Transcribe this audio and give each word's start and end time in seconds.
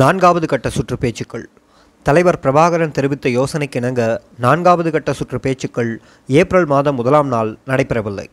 நான்காவது 0.00 0.46
கட்ட 0.50 0.68
சுற்று 0.76 0.96
பேச்சுக்கள் 1.02 1.44
தலைவர் 2.06 2.38
பிரபாகரன் 2.44 2.94
தெரிவித்த 2.96 3.26
யோசனைக்கிணங்க 3.36 4.02
நான்காவது 4.44 4.90
கட்ட 4.94 5.10
சுற்று 5.18 5.38
பேச்சுக்கள் 5.44 5.92
ஏப்ரல் 6.28 6.66
மாதம் 6.72 6.98
முதலாம் 7.00 7.30
நாள் 7.34 7.50
நடைபெறவில்லை. 7.70 8.26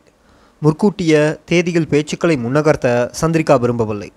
முற்கூட்டிய 0.62 1.14
தேதியில் 1.52 1.88
பேச்சுக்களை 1.94 2.38
முன்னகர்த்த 2.46 2.88
சந்திரிகா 3.22 3.58
விரும்பவில்லை. 3.64 4.10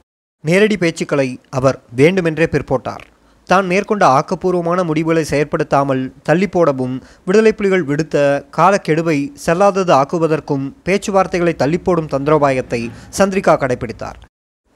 நேரடி 0.45 0.79
பேச்சுக்களை 0.85 1.29
அவர் 1.59 1.79
வேண்டுமென்றே 2.01 2.49
பிற்போட்டார். 2.55 3.05
தான் 3.49 3.67
மேற்கொண்ட 3.73 4.05
ஆக்கப்பூர்வமான 4.19 4.81
முடிவுகளை 4.91 5.27
செயற்படுத்தாமல் 5.33 6.05
தள்ளி 6.29 6.51
போடவும் 6.55 6.95
விடுதலை 7.27 7.55
புலிகள் 7.59 7.89
விடுத்த 7.91 8.17
காலக்கெடுவை 8.59 9.19
செல்லாதது 9.47 9.95
ஆக்குவதற்கும் 10.03 10.69
பேச்சுவார்த்தைகளை 10.89 11.55
தள்ளிப்போடும் 11.65 12.13
தந்திரோபாயத்தை 12.15 12.81
சந்திரிகா 13.19 13.57
கடைபிடித்தார். 13.65 14.21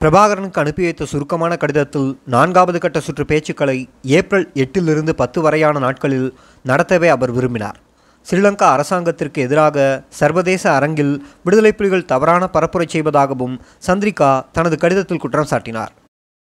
பிரபாகரனுக்கு 0.00 0.60
அனுப்பி 0.62 0.82
வைத்த 0.86 1.06
சுருக்கமான 1.12 1.52
கடிதத்தில் 1.62 2.10
நான்காவது 2.34 2.78
கட்ட 2.82 2.98
சுற்று 3.06 3.24
பேச்சுக்களை 3.30 3.76
ஏப்ரல் 4.18 4.46
எட்டிலிருந்து 4.62 5.12
பத்து 5.20 5.39
வரையான 5.44 5.80
நாட்களில் 5.84 6.29
நடத்தவே 6.64 7.08
அவர் 7.14 7.32
விரும்பினார். 7.36 7.79
ஸ்ரீலங்கா 8.26 8.68
அரசாங்கத்திற்கு 8.76 9.40
எதிராக 9.46 9.86
சர்வதேச 10.20 10.64
அரங்கில் 10.76 11.12
விடுதலை 11.46 11.72
புலிகள் 11.79 12.08
தவறான 12.12 12.50
பரப்புரை 12.54 12.86
செய்வதாகவும் 12.94 13.58
சந்திரிகா 13.89 14.30
தனது 14.56 14.79
கடிதத்தில் 14.84 15.22
குற்றம் 15.25 15.50
சாட்டினார். 15.53 15.92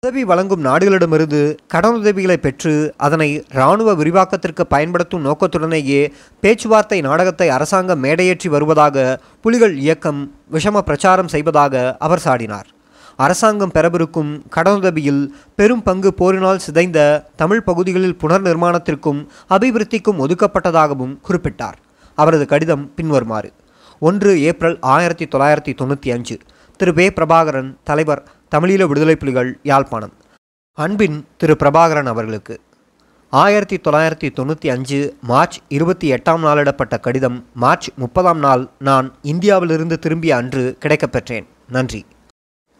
உதவி 0.03 0.23
வழங்கும் 0.29 0.65
நாடுகளிடமிருந்து 0.69 1.43
கடனுதவிகளை 1.73 2.39
பெற்று 2.45 2.73
அதனை 3.05 3.29
இராணுவ 3.57 3.95
விரிவாக்கத்திற்கு 4.01 4.65
பயன்படுத்தும் 4.73 5.27
நோக்கத்துடனேயே 5.27 6.01
பேச்சுவார்த்தை 6.43 6.99
நாடகத்தை 7.07 7.47
அரசாங்கம் 7.55 8.03
மேடையேற்றி 8.05 8.49
வருவதாக 8.55 9.13
புலிகள் 9.45 9.77
இயக்கம் 9.85 10.21
விஷம 10.55 10.83
பிரச்சாரம் 10.89 11.31
செய்வதாக 11.35 11.95
அவர் 12.07 12.25
சாடினார். 12.25 12.69
அரசாங்கம் 13.19 13.71
பெறவிருக்கும் 13.73 14.41
கடனுதவியில் 14.55 15.27
பெரும் 15.55 15.83
பங்கு 15.83 16.13
போரினால் 16.13 16.59
சிதைந்த 16.59 17.25
தமிழ் 17.35 17.61
பகுதிகளில் 17.61 18.17
புனர் 18.21 18.41
நிர்மாணத்திற்கும் 18.41 19.27
அபிவிருத்திக்கும் 19.49 20.19
ஒதுக்கப்பட்டதாகவும் 20.19 21.17
குறிப்பிட்டார். 21.29 21.73
அவரது 22.15 22.45
கடிதம் 22.45 22.93
பின்வருமாறு. 22.95 23.53
ஒன்று 23.99 24.41
ஏப்ரல் 24.41 24.77
ஆயிரத்தி 24.79 25.25
தொள்ளாயிரத்தி 25.25 25.75
தொண்ணூற்றி 25.81 26.11
அஞ்சு. 26.11 26.37
திரு. 26.77 26.93
வே. 26.93 27.09
பிரபாகரன் 27.09 27.75
தலைவர் 27.83 28.23
தமிழீழ 28.55 28.83
விடுதலை 28.87 29.15
புலிகள் 29.15 29.59
யாழ்ப்பாணம். 29.63 30.13
அன்பின் 30.73 31.27
திரு. 31.37 31.55
பிரபாகரன் 31.59 32.05
அவர்களுக்கு. 32.05 32.59
ஆயிரத்தி 33.29 33.77
தொள்ளாயிரத்தி 33.77 34.29
தொண்ணூற்றி 34.35 34.71
அஞ்சு 34.71 35.15
மார்ச் 35.21 35.57
இருபத்தி 35.67 36.11
எட்டாம் 36.11 36.43
நாளிடப்பட்ட 36.43 36.99
கடிதம் 36.99 37.45
மார்ச் 37.53 37.89
முப்பதாம் 37.95 38.39
நாள் 38.39 38.67
நான் 38.79 39.13
இந்தியாவிலிருந்து 39.21 39.99
திரும்பிய 39.99 40.35
அன்று 40.35 40.77
கிடைக்கப்பெற்றேன். 40.85 41.45
நன்றி. 41.69 42.05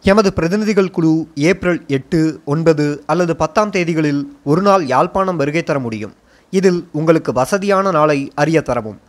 எமது 0.05 0.29
பிரதிநிதிகள் 0.33 0.93
குழு 0.95 1.11
ஏப்ரல் 1.49 1.79
எட்டு 1.95 2.19
ஒன்பது 2.45 2.85
அல்லது 3.05 3.33
பத்தாம் 3.35 3.73
தேதிகளில் 3.75 4.21
ஒரு 4.43 4.61
நாள் 4.61 4.83
யாழ்ப்பாணம் 4.91 5.39
வருகை 5.41 5.63
தர 5.63 5.79
முடியும். 5.79 6.13
இதில் 6.53 6.79
உங்களுக்கு 6.91 7.31
வசதியான 7.33 7.91
நாளை 7.91 8.19
அறிய 8.35 8.61
தரவும். 8.61 8.99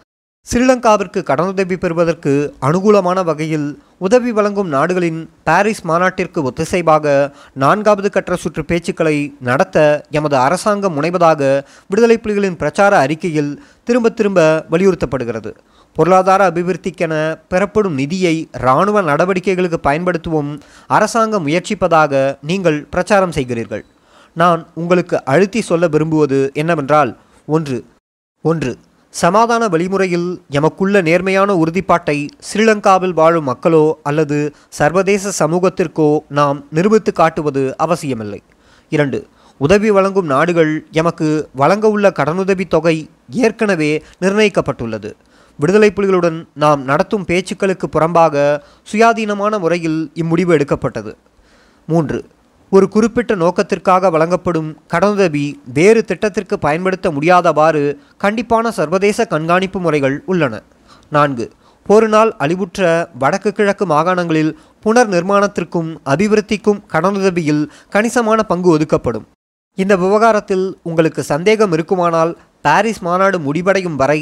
ஸ்ரீலங்காவிற்கு 0.47 1.21
கடனுதவி 1.29 1.77
பெறுவதற்கு 1.77 2.33
அனுகூலமான 2.61 3.25
வகையில் 3.25 3.69
உதவி 3.99 4.31
வழங்கும் 4.33 4.69
நாடுகளின் 4.69 5.21
பாரிஸ் 5.45 5.83
மாநாட்டிற்கு 5.83 6.41
ஒத்திசைவாக 6.49 7.07
நான்காவது 7.55 8.11
கற்ற 8.11 8.37
சுற்று 8.37 8.63
பேச்சுக்களை 8.63 9.17
நடத்த 9.41 10.05
எமது 10.11 10.37
அரசாங்கம் 10.37 10.97
முனைவதாக 10.99 11.41
விடுதலை 11.89 12.19
புலிகளின் 12.25 12.61
பிரச்சார 12.63 12.99
அறிக்கையில் 12.99 13.53
திரும்ப 13.85 14.09
திரும்ப 14.11 14.41
வலியுறுத்தப்படுகிறது. 14.71 15.53
பொருளாதார 16.01 16.43
அபிவிருத்திக்கென 16.51 17.15
பெறப்படும் 17.53 17.97
நிதியை 18.01 18.35
இராணுவ 18.65 18.99
நடவடிக்கைகளுக்கு 19.09 19.79
பயன்படுத்தவும் 19.87 20.51
அரசாங்கம் 20.97 21.45
முயற்சிப்பதாக 21.47 22.13
நீங்கள் 22.51 22.79
பிரச்சாரம் 22.93 23.35
செய்கிறீர்கள். 23.37 23.83
நான் 24.37 24.61
உங்களுக்கு 24.81 25.17
அழுத்தி 25.33 25.61
சொல்ல 25.61 25.85
விரும்புவது 25.95 26.39
என்னவென்றால் 26.63 27.11
ஒன்று 27.57 27.79
ஒன்று 28.45 28.73
சமாதான 29.15 29.63
வழிமுறையில் 29.69 30.29
எமக்குள்ள 30.59 31.03
நேர்மையான 31.09 31.57
உறுதிப்பாட்டை 31.63 32.19
ஸ்ரீலங்காவில் 32.49 33.15
வாழும் 33.21 33.49
மக்களோ 33.53 33.85
அல்லது 34.11 34.39
சர்வதேச 34.81 35.33
சமூகத்திற்கோ 35.41 36.11
நாம் 36.39 36.61
நிரூபித்து 36.77 37.13
காட்டுவது 37.13 37.65
அவசியமில்லை. 37.87 38.43
இரண்டு 38.93 39.21
உதவி 39.61 39.91
வழங்கும் 39.97 40.31
நாடுகள் 40.35 40.73
எமக்கு 41.01 41.29
வழங்க 41.63 41.89
உள்ள 41.97 42.13
கடனுதவி 42.19 42.67
தொகை 42.75 42.97
ஏற்கனவே 43.47 43.91
நிர்ணயிக்கப்பட்டுள்ளது. 44.23 45.11
விடுதலை 45.61 45.89
புலிகளுடன் 45.97 46.39
நாம் 46.63 46.83
நடத்தும் 46.91 47.25
பேச்சுக்களுக்கு 47.31 47.87
புறம்பாக 47.95 48.45
சுயாதீனமான 48.91 49.53
முறையில் 49.65 50.01
இம்முடிவு 50.23 50.53
எடுக்கப்பட்டது. 50.57 51.13
மூன்று 51.89 52.19
ஒரு 52.73 52.87
குறிப்பிட்ட 52.95 53.33
நோக்கத்திற்காக 53.35 54.11
வழங்கப்படும் 54.15 54.69
கடனுதவி 54.93 55.47
வேறு 55.77 56.01
திட்டத்திற்கு 56.11 56.57
பயன்படுத்த 56.67 57.07
முடியாதவாறு 57.17 57.83
கண்டிப்பான 58.25 58.71
சர்வதேச 58.79 59.27
கண்காணிப்பு 59.33 59.79
முறைகள் 59.87 60.17
உள்ளன. 60.33 60.63
நான்கு 61.17 61.47
ஒரு 61.87 62.09
நாள் 62.15 62.31
அழிவுற்ற 62.45 62.81
வடக்கு 63.23 63.51
கிழக்கு 63.53 63.85
மாகாணங்களில் 63.87 64.53
புனர் 64.85 65.11
நிர்மாணத்திற்கும் 65.15 65.91
அபிவிருத்திக்கும் 66.13 66.81
கடனுதவியில் 66.95 67.65
கணிசமான 67.95 68.41
பங்கு 68.51 68.69
ஒதுக்கப்படும். 68.77 69.27
இந்த 69.79 69.95
விவகாரத்தில் 70.05 70.67
உங்களுக்கு 70.83 71.23
சந்தேகம் 71.33 71.75
இருக்குமானால் 71.77 72.33
பாரிஸ் 72.67 73.03
மாநாடு 73.09 73.39
முடிவடையும் 73.47 73.99
வரை 74.03 74.21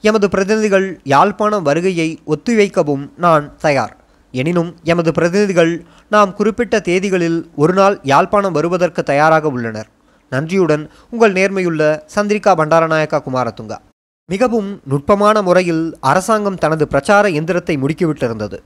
எமது 0.00 0.28
பிரதிநிதிகள் 0.28 1.00
யாழ்ப்பாணம் 1.04 1.62
வருகையை 1.62 2.18
ஒத்திவைக்கவும் 2.26 3.10
நான் 3.16 3.56
தயார். 3.56 3.96
எனினும் 4.32 4.76
எமது 4.82 5.12
பிரதிநிதிகள் 5.12 5.84
நாம் 6.10 6.34
குறிப்பிட்ட 6.34 6.78
தேதிகளில் 6.78 7.44
ஒரு 7.56 7.72
நாள் 7.72 8.00
யாழ்ப்பாணம் 8.02 8.52
வருவதற்கு 8.52 9.02
தயாராக 9.02 9.48
உள்ளனர். 9.48 9.88
நன்றியுடன் 10.30 10.90
உங்கள் 11.10 11.32
நேர்மையுள்ள 11.32 12.00
சந்திரிகா 12.14 12.52
பண்டாரநாயக்கா 12.54 13.20
குமாரதுங்கா. 13.20 13.76
மிகவும் 14.26 14.80
நுட்பமான 14.84 15.42
முறையில் 15.42 15.96
அரசாங்கம் 16.00 16.58
தனது 16.58 16.88
பிரச்சார 16.88 17.28
எந்திரத்தை 17.28 17.76
முடுக்கிவிட்டிருந்தது. 17.76 18.58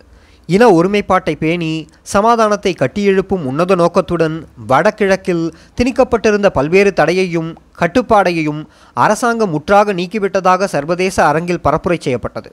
இன 0.49 0.63
ஒருமைப்பாட்டை 0.73 1.35
பேணி 1.39 1.71
சமாதானத்தை 2.03 2.75
கட்டியெழுப்பும் 2.79 3.45
உன்னத 3.45 3.75
நோக்கத்துடன் 3.75 4.37
வடகிழக்கில் 4.67 5.45
திணிக்கப்பட்டிருந்த 5.77 6.51
பல்வேறு 6.51 6.93
தடையையும் 6.93 7.51
கட்டுப்பாடையையும் 7.81 8.63
அரசாங்கம் 8.97 9.51
முற்றாக 9.51 9.93
நீக்கிவிட்டதாக 9.93 10.65
சர்வதேச 10.65 11.17
அரங்கில் 11.25 11.65
பரப்புரை 11.65 11.99
செய்யப்பட்டது. 12.01 12.51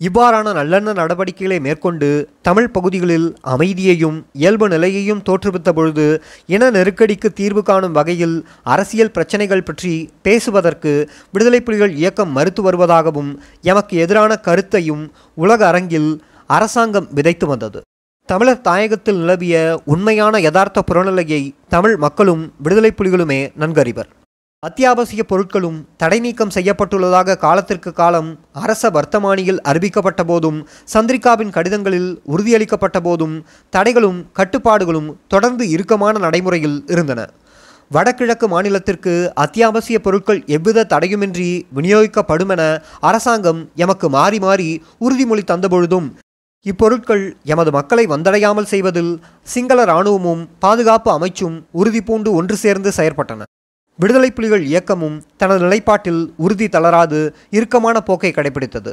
இவ்வாறான 0.00 0.52
நல்லெண்ண 0.52 0.92
நடவடிக்கைகளை 0.92 1.60
மேற்கொண்டு 1.60 2.08
தமிழ் 2.42 2.70
பகுதிகளில் 2.70 3.36
அமைதியையும் 3.42 4.24
இயல்பு 4.32 4.68
நிலையையும் 4.68 5.22
தோற்றுவித்த 5.28 5.72
பொழுது 5.72 6.04
இன 6.46 6.70
நெருக்கடிக்கு 6.70 7.32
தீர்வு 7.32 7.62
காணும் 7.62 7.92
வகையில் 7.92 8.36
அரசியல் 8.64 9.10
பிரச்சனைகள் 9.10 9.64
பற்றி 9.64 10.08
பேசுவதற்கு 10.22 10.92
விடுதலை 11.30 11.60
புலிகள் 11.60 11.94
இயக்கம் 11.94 12.32
மறுத்து 12.32 12.62
வருவதாகவும் 12.62 13.32
எமக்கு 13.62 13.96
எதிரான 13.98 14.36
கருத்தையும் 14.36 15.04
உலக 15.34 15.66
அரங்கில் 15.66 16.10
அரசாங்கம் 16.56 17.08
விதைத்து 17.12 17.46
வந்தது. 17.46 17.80
தமிழர் 18.28 18.64
தாயகத்தில் 18.68 19.18
நிலவிய 19.22 19.56
உண்மையான 19.84 20.38
யதார்த்த 20.38 20.82
புறநிலையை 20.90 21.42
தமிழ் 21.68 21.96
மக்களும் 21.96 22.52
விடுதலை 22.62 22.90
புலிகளுமே 22.96 23.40
நன்கறிவர். 23.62 24.08
அத்தியாவசிய 24.62 25.22
பொருட்களும் 25.28 25.76
தடை 25.96 26.18
நீக்கம் 26.20 26.54
செய்யப்பட்டுள்ளதாக 26.54 27.36
காலத்திற்கு 27.36 27.92
காலம் 27.92 28.30
அரச 28.52 28.90
வர்த்தமானியில் 28.90 29.60
அறிவிக்கப்பட்ட 29.70 30.22
போதும் 30.24 30.58
சந்திரிகாவின் 30.94 31.52
கடிதங்களில் 31.56 32.10
உறுதியளிக்கப்பட்ட 32.34 33.00
போதும் 33.00 33.36
தடைகளும் 33.76 34.18
கட்டுப்பாடுகளும் 34.38 35.10
தொடர்ந்து 35.28 35.66
இறுக்கமான 35.70 36.18
நடைமுறையில் 36.18 36.78
இருந்தன. 36.86 37.20
வடகிழக்கு 37.90 38.46
மாநிலத்திற்கு 38.48 39.12
அத்தியாவசிய 39.34 39.98
பொருட்கள் 39.98 40.40
எவ்வித 40.46 40.86
தடையுமின்றி 40.88 41.50
விநியோகிக்கப்படும் 41.76 42.48
என 42.48 42.62
அரசாங்கம் 43.00 43.60
எமக்கு 43.74 44.08
மாறி 44.08 44.38
மாறி 44.38 44.70
உறுதிமொழி 45.00 45.44
தந்தபொழுதும் 45.52 46.08
இப்பொருட்கள் 46.66 47.24
எமது 47.52 47.70
மக்களை 47.70 48.04
வந்தடையாமல் 48.06 48.70
செய்வதில் 48.70 49.12
சிங்கள 49.52 49.82
இராணுவமும் 49.84 50.42
பாதுகாப்பு 50.64 51.10
அமைச்சும் 51.16 51.56
உறுதி 51.80 52.00
பூண்டு 52.00 52.30
ஒன்று 52.38 52.56
சேர்ந்து 52.56 52.90
செயற்பட்டன. 52.96 53.42
விடுதலை 53.98 54.30
புலிகள் 54.30 54.64
இயக்கமும் 54.70 55.14
தனது 55.36 55.60
நிலைப்பாட்டில் 55.64 56.22
உறுதி 56.36 56.66
தளராது 56.68 57.20
இறுக்கமான 57.50 58.00
போக்கை 58.00 58.30
கடைபிடித்தது. 58.32 58.92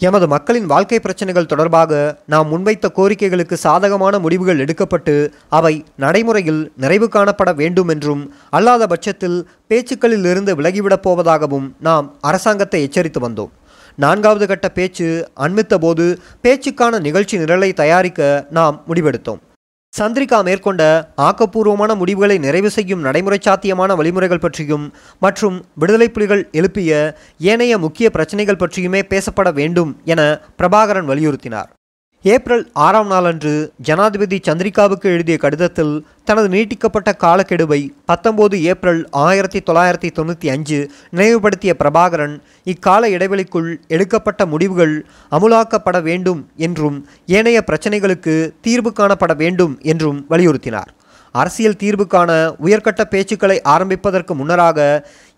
எமது 0.00 0.26
மக்களின் 0.28 0.66
வாழ்க்கை 0.66 0.98
பிரச்சனைகள் 1.00 1.50
தொடர்பாக 1.50 1.92
நாம் 2.32 2.48
முன்வைத்த 2.52 2.86
கோரிக்கைகளுக்கு 2.98 3.56
சாதகமான 3.64 4.18
முடிவுகள் 4.18 4.62
எடுக்கப்பட்டு 4.64 5.14
அவை 5.58 5.74
நடைமுறையில் 6.04 6.62
நிறைவு 6.76 7.08
காணப்பட 7.08 7.50
வேண்டும் 7.60 7.92
என்றும் 7.94 8.22
அல்லாத 8.50 8.86
பட்சத்தில் 8.86 9.38
பேச்சுக்களில் 9.68 10.26
இருந்து 10.32 10.54
விலகிவிடப் 10.60 11.04
போவதாகவும் 11.06 11.68
நாம் 11.88 12.08
அரசாங்கத்தை 12.20 12.80
எச்சரித்து 12.82 13.22
வந்தோம். 13.28 13.52
நான்காவது 13.96 14.46
கட்ட 14.46 14.68
பேச்சு 14.68 15.28
அண்மித்த 15.36 15.74
போது 15.78 16.18
பேச்சுக்கான 16.42 17.00
நிகழ்ச்சி 17.00 17.38
நிரலை 17.38 17.72
தயாரிக்க 17.72 18.46
நாம் 18.50 18.82
முடிவெடுத்தோம். 18.88 19.40
சந்திரிகா 19.92 20.44
மேற்கொண்ட 20.44 20.82
ஆக்கப்பூர்வமான 21.16 21.96
முடிவுகளை 21.96 22.38
நிறைவு 22.38 22.70
செய்யும் 22.70 23.00
நடைமுறை 23.00 23.38
சாத்தியமான 23.40 23.94
வழிமுறைகள் 23.94 24.38
பற்றியும் 24.38 24.92
மற்றும் 25.20 25.64
விடுதலை 25.74 26.08
புலிகள் 26.08 26.48
எழுப்பிய 26.52 27.18
ஏனைய 27.38 27.78
முக்கிய 27.78 28.10
பிரச்சனைகள் 28.10 28.56
பற்றியுமே 28.56 29.02
பேசப்பட 29.02 29.52
வேண்டும் 29.52 30.00
என 30.04 30.40
பிரபாகரன் 30.58 31.08
வலியுறுத்தினார். 31.10 31.70
ஏப்ரல் 32.32 32.62
ஆறாம் 32.72 33.06
நாளன்று 33.06 33.50
ஜனாதிபதி 33.86 34.36
சந்திரிகாவுக்கு 34.46 35.06
எழுதிய 35.14 35.36
கடிதத்தில் 35.36 35.92
தனது 36.24 36.48
நீட்டிக்கப்பட்ட 36.48 37.10
காலக்கெடுவை 37.24 37.78
பத்தொன்பது 38.06 38.58
ஏப்ரல் 38.62 39.02
ஆயிரத்தி 39.24 39.60
தொள்ளாயிரத்தி 39.66 40.10
தொண்ணூற்றி 40.18 40.48
அஞ்சு 40.54 40.78
நினைவுபடுத்திய 41.10 41.74
பிரபாகரன் 41.82 42.36
இக்கால 42.72 43.10
இடைவெளிக்குள் 43.16 43.68
எடுக்கப்பட்ட 43.88 44.46
முடிவுகள் 44.46 44.94
அமுலாக்கப்பட 45.30 46.02
வேண்டும் 46.02 46.40
என்றும் 46.56 46.98
ஏனைய 47.26 47.60
பிரச்சனைகளுக்கு 47.68 48.36
தீர்வு 48.60 48.92
காணப்பட 49.00 49.36
வேண்டும் 49.36 49.76
என்றும் 49.92 50.24
வலியுறுத்தினார். 50.30 50.90
அரசியல் 51.34 51.80
தீர்வுக்கான 51.84 52.30
உயர்கட்ட 52.66 53.02
பேச்சுக்களை 53.12 53.60
ஆரம்பிப்பதற்கு 53.76 54.34
முன்னராக 54.34 54.80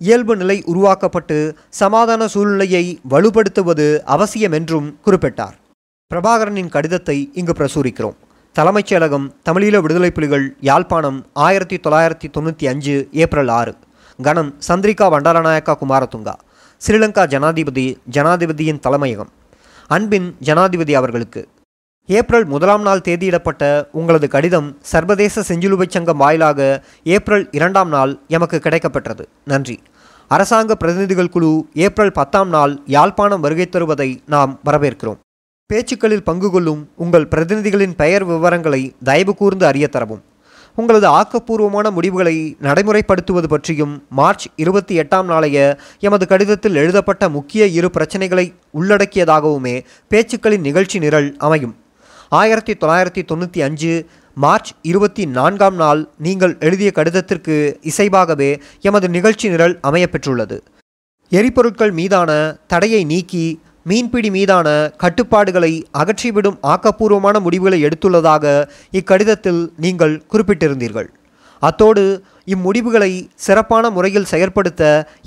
இயல்பு 0.00 0.34
நிலை 0.36 0.60
உருவாக்கப்பட்டு 0.66 1.56
சமாதான 1.82 2.26
சூழ்நிலையை 2.26 2.86
வலுப்படுத்துவது 3.10 3.88
அவசியம் 4.16 4.52
என்றும் 4.52 4.90
குறிப்பிட்டார். 5.06 5.56
பிரபாகரனின் 6.12 6.68
கடிதத்தை 6.68 7.30
இங்கு 7.34 7.52
பிரசுரிக்கிறோம். 7.52 8.16
தலைமைச் 8.52 8.94
செயலகம் 8.94 9.24
தமிழீழ 9.48 9.80
விடுதலை 9.80 10.10
புலிகள் 10.10 10.56
யாழ்ப்பாணம் 10.60 11.26
ஆயிரத்தி 11.32 11.76
தொள்ளாயிரத்தி 11.76 12.28
தொண்ணூற்றி 12.34 12.66
அஞ்சு 12.68 13.08
ஏப்ரல் 13.12 13.48
ஆறு. 13.48 13.74
கணம் 14.22 14.54
சந்திரிகா 14.68 15.06
வண்டாரநாயக்கா 15.14 15.74
குமாரதுங்கா. 15.80 16.34
ஸ்ரீலங்கா 16.82 17.26
ஜனாதிபதி 17.26 17.98
ஜனாதிபதியின் 18.10 18.78
தலைமையகம். 18.78 19.32
அன்பின் 19.86 20.36
ஜனாதிபதி 20.40 20.94
அவர்களுக்கு 20.94 21.48
ஏப்ரல் 22.06 22.44
முதலாம் 22.44 22.82
நாள் 22.82 23.04
தேதியிடப்பட்ட 23.08 23.84
உங்களது 23.92 24.28
கடிதம் 24.28 24.78
சர்வதேச 24.92 25.54
செஞ்சிலுவை 25.54 25.88
சங்கம் 25.88 26.16
வாயிலாக 26.16 26.84
ஏப்ரல் 27.04 27.48
இரண்டாம் 27.50 27.88
நாள் 27.88 28.20
எமக்கு 28.28 28.60
கிடைக்கப்பெற்றது. 28.62 29.26
நன்றி. 29.44 29.78
அரசாங்க 30.28 30.74
பிரதிநிதிகள் 30.74 31.28
குழு 31.28 31.68
ஏப்ரல் 31.74 32.16
பத்தாம் 32.22 32.48
நாள் 32.48 32.80
யாழ்ப்பாணம் 32.86 33.40
வருகை 33.40 33.68
தருவதை 33.68 34.10
நாம் 34.26 34.60
வரவேற்கிறோம். 34.64 35.20
பேச்சுக்களில் 35.70 36.26
பங்கு 36.26 36.48
கொள்ளும் 36.50 36.82
உங்கள் 37.04 37.24
பிரதிநிதிகளின் 37.30 37.94
பெயர் 38.00 38.24
விவரங்களை 38.24 38.80
தயவு 39.04 39.32
கூர்ந்து 39.34 39.64
அறிய 39.66 39.86
தரவும். 39.88 40.20
உங்களது 40.78 41.06
ஆக்கப்பூர்வமான 41.18 41.90
முடிவுகளை 41.96 42.34
நடைமுறைப்படுத்துவது 42.66 43.48
பற்றியும் 43.48 43.94
மார்ச் 44.18 44.46
இருபத்தி 44.56 44.94
எட்டாம் 45.02 45.26
நாளைய 45.32 45.58
எமது 46.06 46.24
கடிதத்தில் 46.26 46.78
எழுதப்பட்ட 46.82 47.28
முக்கிய 47.28 47.66
இரு 47.78 47.90
பிரச்சனைகளை 47.96 48.46
உள்ளடக்கியதாகவுமே 48.78 49.74
பேச்சுக்களின் 50.10 50.64
நிகழ்ச்சி 50.68 50.98
நிரல் 50.98 51.28
அமையும். 51.38 51.74
ஆயிரத்தி 52.40 52.74
தொள்ளாயிரத்தி 52.74 53.24
தொண்ணூற்றி 53.32 53.60
அஞ்சு 53.68 53.92
மார்ச் 54.36 54.72
இருபத்தி 54.82 55.26
நான்காம் 55.38 55.76
நாள் 55.82 56.00
நீங்கள் 56.18 56.56
எழுதிய 56.60 56.92
கடிதத்திற்கு 56.94 57.56
இசைவாகவே 57.92 58.50
எமது 58.80 59.08
நிகழ்ச்சி 59.08 59.48
நிரல் 59.48 59.76
அமையப்பெற்றுள்ளது 59.82 60.58
எரிபொருட்கள் 61.32 61.92
மீதான 61.92 62.30
தடையை 62.66 63.04
நீக்கி 63.04 63.44
மீன்பிடி 63.88 64.30
மீதான 64.36 64.68
கட்டுப்பாடுகளை 65.02 65.72
அகற்றிவிடும் 66.00 66.56
ஆக்கப்பூர்வமான 66.72 67.40
முடிவுகளை 67.40 67.78
எடுத்துள்ளதாக 67.88 68.44
இக்கடிதத்தில் 68.98 69.60
நீங்கள் 69.84 70.14
குறிப்பிட்டிருந்தீர்கள். 70.32 71.08
அத்தோடு 71.62 72.02
இம்முடிவுகளை 72.54 73.12
சிறப்பான 73.44 73.90
முறையில் 73.90 74.30
செயற்படுத்த 74.30 74.82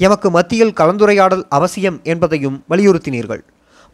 எமக்கு 0.08 0.30
மத்தியில் 0.30 0.76
கலந்துரையாடல் 0.80 1.46
அவசியம் 1.58 2.00
என்பதையும் 2.04 2.58
வலியுறுத்தினீர்கள். 2.72 3.42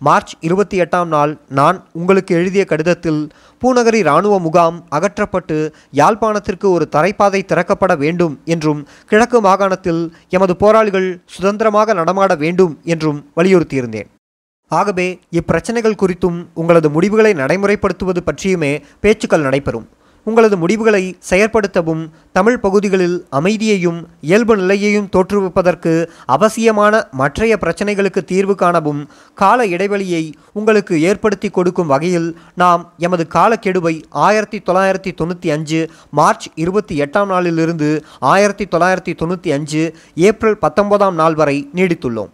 மார்ச் 0.01 0.33
இருபத்தி 0.47 0.77
எட்டாம் 0.83 1.09
நாள் 1.15 1.33
நான் 1.59 1.77
உங்களுக்கு 1.99 2.31
எழுதிய 2.35 2.63
கடிதத்தில் 2.65 3.21
பூநகரி 3.61 3.99
இராணுவ 4.05 4.39
முகாம் 4.39 4.77
அகற்றப்பட்டு 4.97 5.57
யாழ்ப்பாணத்திற்கு 6.01 6.67
ஒரு 6.71 6.87
தரைப்பாதை 6.95 7.41
திறக்கப்பட 7.51 7.95
வேண்டும் 8.03 8.35
என்றும் 8.45 8.81
கிழக்கு 9.11 9.41
மாகாணத்தில் 9.41 10.03
எமது 10.29 10.55
போராளிகள் 10.55 11.09
சுதந்திரமாக 11.37 11.93
நடமாட 11.93 12.35
வேண்டும் 12.35 12.75
என்றும் 12.83 13.21
வலியுறுத்தியிருந்தேன். 13.35 14.09
ஆகவே 14.71 15.19
இப்பிரச்சனைகள் 15.31 15.99
குறித்தும் 16.01 16.39
உங்களது 16.53 16.89
முடிவுகளை 16.89 17.33
நடைமுறைப்படுத்துவது 17.33 18.23
பற்றியுமே 18.23 18.73
பேச்சுக்கள் 18.99 19.41
நடைபெறும். 19.41 19.87
உங்களது 20.27 20.57
முடிவுகளை 20.57 21.01
செயற்படுத்தவும் 21.29 22.01
தமிழ் 22.31 22.59
பகுதிகளில் 22.59 23.17
அமைதியையும் 23.29 23.99
இயல்பு 24.27 24.57
நிலையையும் 24.57 25.09
தோற்றுவிப்பதற்கு 25.15 26.07
அவசியமான 26.35 27.03
மற்றைய 27.11 27.57
பிரச்சனைகளுக்கு 27.63 28.21
தீர்வு 28.31 28.55
காணவும் 28.55 29.01
கால 29.33 29.67
இடைவெளியை 29.67 30.23
உங்களுக்கு 30.51 31.01
ஏற்படுத்தி 31.01 31.49
கொடுக்கும் 31.49 31.91
வகையில் 31.93 32.35
நாம் 32.55 32.93
எமது 32.97 33.27
காலக்கெடுவை 33.35 34.03
ஆயிரத்தி 34.09 34.59
தொள்ளாயிரத்தி 34.69 35.13
தொண்ணூற்றி 35.21 35.51
அஞ்சு 35.57 35.81
மார்ச் 36.09 36.47
இருபத்தி 36.55 36.97
எட்டாம் 37.05 37.25
நாளிலிருந்து 37.25 38.03
ஆயிரத்தி 38.19 38.67
தொள்ளாயிரத்தி 38.75 39.15
தொண்ணூற்றி 39.21 39.51
அஞ்சு 39.51 39.83
ஏப்ரல் 40.15 40.57
பத்தொன்பதாம் 40.57 41.15
நாள் 41.15 41.33
வரை 41.33 41.69
நீடித்துள்ளோம். 41.73 42.33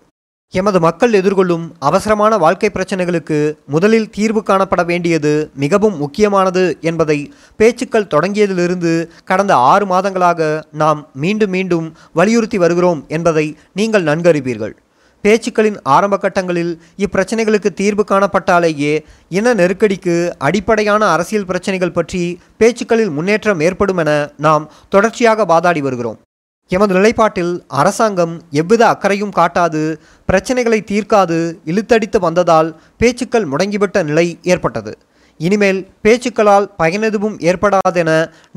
எமது 0.53 0.79
மக்கள் 0.85 1.13
எதிர்கொள்ளும் 1.19 1.65
அவசரமான 1.87 2.37
வாழ்க்கை 2.43 2.69
பிரச்சனைகளுக்கு 2.73 3.37
முதலில் 3.73 4.07
தீர்வு 4.15 4.41
காணப்பட 4.47 4.81
வேண்டியது 4.89 5.31
மிகவும் 5.63 5.95
முக்கியமானது 5.97 6.63
என்பதை 6.89 7.17
பேச்சுக்கள் 7.59 8.09
தொடங்கியதிலிருந்து 8.13 8.91
கடந்த 9.29 9.53
ஆறு 9.71 9.85
மாதங்களாக 9.91 10.49
நாம் 10.81 11.01
மீண்டும் 11.23 11.53
மீண்டும் 11.55 11.87
வலியுறுத்தி 12.19 12.57
வருகிறோம் 12.63 13.03
என்பதை 13.17 13.45
நீங்கள் 13.79 14.07
நன்கறிவீர்கள். 14.09 14.73
பேச்சுக்களின் 15.23 15.77
ஆரம்ப 15.95 16.17
கட்டங்களில் 16.17 16.73
இப்பிரச்சனைகளுக்கு 17.05 17.71
தீர்வு 17.81 18.05
காணப்பட்டாலேயே 18.11 18.93
இன 19.37 19.53
நெருக்கடிக்கு 19.61 20.15
அடிப்படையான 20.47 21.01
அரசியல் 21.15 21.47
பிரச்சனைகள் 21.51 21.95
பற்றி 21.99 22.23
பேச்சுக்களில் 22.57 23.13
முன்னேற்றம் 23.19 23.63
ஏற்படும் 23.67 24.01
என 24.05 24.11
நாம் 24.47 24.65
தொடர்ச்சியாக 24.95 25.45
வாதாடி 25.53 25.83
வருகிறோம். 25.87 26.19
எமது 26.75 26.93
நிலைப்பாட்டில் 26.97 27.53
அரசாங்கம் 27.79 28.33
எவ்வித 28.59 28.83
அக்கறையும் 28.87 29.33
காட்டாது 29.37 29.81
பிரச்சனைகளை 30.29 30.79
தீர்க்காது 30.91 31.37
இழுத்தடித்து 31.71 32.19
வந்ததால் 32.25 32.69
பேச்சுக்கள் 32.97 33.47
முடங்கிவிட்ட 33.51 34.03
நிலை 34.09 34.25
ஏற்பட்டது. 34.51 34.93
இனிமேல் 35.39 35.81
பேச்சுக்களால் 36.03 36.67
பயனெதுவும் 36.81 37.35
ஏற்படாதென 37.49 38.09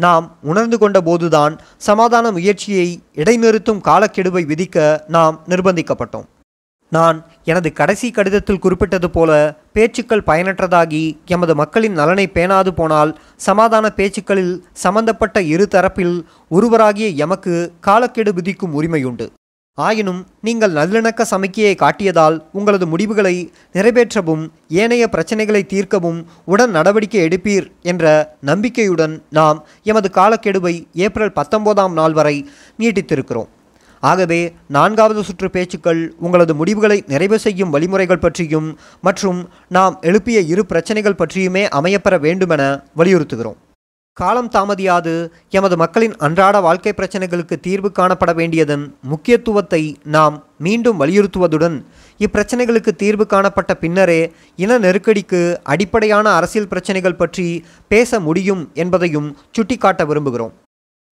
நாம் 0.05 0.26
உணர்ந்து 0.50 0.78
கொண்ட 0.78 1.00
போதுதான் 1.00 1.56
சமாதான 1.88 2.32
முயற்சியை 2.38 2.88
இடைநிறுத்தும் 3.22 3.82
காலக்கெடுவை 3.88 4.44
விதிக்க 4.52 4.87
நாம் 5.16 5.37
நிர்பந்திக்கப்பட்டோம். 5.49 6.28
நான் 6.93 7.19
எனது 7.45 7.69
கடைசி 7.73 8.09
கடிதத்தில் 8.11 8.61
குறிப்பிட்டது 8.65 9.09
போல 9.11 9.31
பேச்சுக்கள் 9.73 10.27
பயனற்றதாகி 10.27 11.05
எமது 11.35 11.55
மக்களின் 11.55 11.97
நலனை 12.01 12.27
பேணாது 12.35 12.69
போனால் 12.69 13.13
சமாதான 13.37 13.91
பேச்சுக்களில் 13.91 14.55
சம்பந்தப்பட்ட 14.73 15.41
இரு 15.43 15.67
தரப்பில் 15.75 16.17
ஒருவராகிய 16.49 17.09
எமக்கு 17.25 17.55
காலக்கெடு 17.81 18.33
விதிக்கும் 18.33 18.77
உரிமையுண்டு. 18.81 19.27
ஆயினும் 19.79 20.21
நீங்கள் 20.41 20.73
நல்லிணக்க 20.73 21.23
சமிக்கையை 21.31 21.75
காட்டியதால் 21.75 22.37
உங்களது 22.53 22.87
முடிவுகளை 22.87 23.35
நிறைவேற்றவும் 23.73 24.45
ஏனைய 24.83 25.09
பிரச்சனைகளை 25.13 25.63
தீர்க்கவும் 25.73 26.21
உடன் 26.45 26.71
நடவடிக்கை 26.71 27.21
எடுப்பீர் 27.29 27.67
என்ற 27.83 28.13
நம்பிக்கையுடன் 28.51 29.17
நாம் 29.31 29.65
எமது 29.83 30.11
காலக்கெடுவை 30.15 30.75
ஏப்ரல் 31.07 31.37
பத்தொன்பதாம் 31.41 31.93
நாள் 31.93 32.13
வரை 32.13 32.37
நீட்டித்திருக்கிறோம். 32.79 33.51
ஆகவே 34.11 34.40
நான்காவது 34.76 35.21
சுற்று 35.28 35.49
பேச்சுக்கள் 35.57 36.00
உங்களது 36.26 36.55
முடிவுகளை 36.61 36.99
நிறைவு 37.12 37.38
செய்யும் 37.45 37.75
வழிமுறைகள் 37.75 38.25
பற்றியும் 38.25 38.71
மற்றும் 39.09 39.43
நாம் 39.76 39.97
எழுப்பிய 40.11 40.40
இரு 40.52 40.64
பிரச்சனைகள் 40.71 41.21
பற்றியுமே 41.21 41.67
அமையப்பெற 41.81 42.17
வேண்டுமென 42.26 42.62
வலியுறுத்துகிறோம். 43.00 43.59
காலம் 44.17 44.50
தாமதியாது 44.55 45.12
எமது 45.57 45.76
மக்களின் 45.81 46.12
அன்றாட 46.26 46.57
வாழ்க்கை 46.67 46.93
பிரச்சனைகளுக்கு 46.99 47.57
தீர்வு 47.67 47.88
காணப்பட 47.97 48.33
வேண்டியதன் 48.40 48.85
முக்கியத்துவத்தை 49.12 49.81
நாம் 50.17 50.37
மீண்டும் 50.67 51.00
வலியுறுத்துவதுடன் 51.00 51.76
இப்பிரச்சனைகளுக்கு 52.21 52.93
தீர்வு 53.02 53.25
காணப்பட்ட 53.33 53.75
பின்னரே 53.83 54.21
இன 54.64 54.78
நெருக்கடிக்கு 54.85 55.40
அடிப்படையான 55.73 56.26
அரசியல் 56.40 56.71
பிரச்சனைகள் 56.73 57.21
பற்றி 57.23 57.47
பேச 57.95 58.21
முடியும் 58.26 58.62
என்பதையும் 58.83 59.28
சுட்டிக்காட்ட 59.57 60.05
விரும்புகிறோம். 60.11 60.55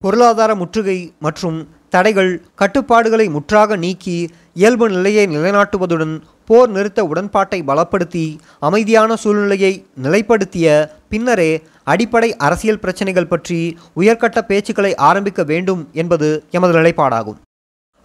பொருளாதார 0.03 0.51
முற்றுகை 0.61 0.97
மற்றும் 1.25 1.59
தடைகள் 1.93 2.31
கட்டுப்பாடுகளை 2.61 3.25
முற்றாக 3.35 3.75
நீக்கி 3.83 4.17
இயல்பு 4.61 4.85
நிலையை 4.89 5.25
நிலைநாட்டுவதுடன் 5.35 6.15
போர் 6.49 6.71
நிறுத்த 6.75 6.99
உடன்பாட்டை 7.11 7.59
பலப்படுத்தி 7.69 8.25
அமைதியான 8.67 9.15
சூழ்நிலையை 9.23 9.71
நிலைப்படுத்திய 10.03 10.67
பின்னரே 11.11 11.51
அடிப்படை 11.93 12.29
அரசியல் 12.47 12.81
பிரச்சனைகள் 12.83 13.29
பற்றி 13.33 13.59
உயர்கட்ட 14.01 14.41
பேச்சுக்களை 14.49 14.91
ஆரம்பிக்க 15.09 15.43
வேண்டும் 15.51 15.81
என்பது 16.01 16.29
எமது 16.57 16.73
நிலைப்பாடாகும். 16.79 17.39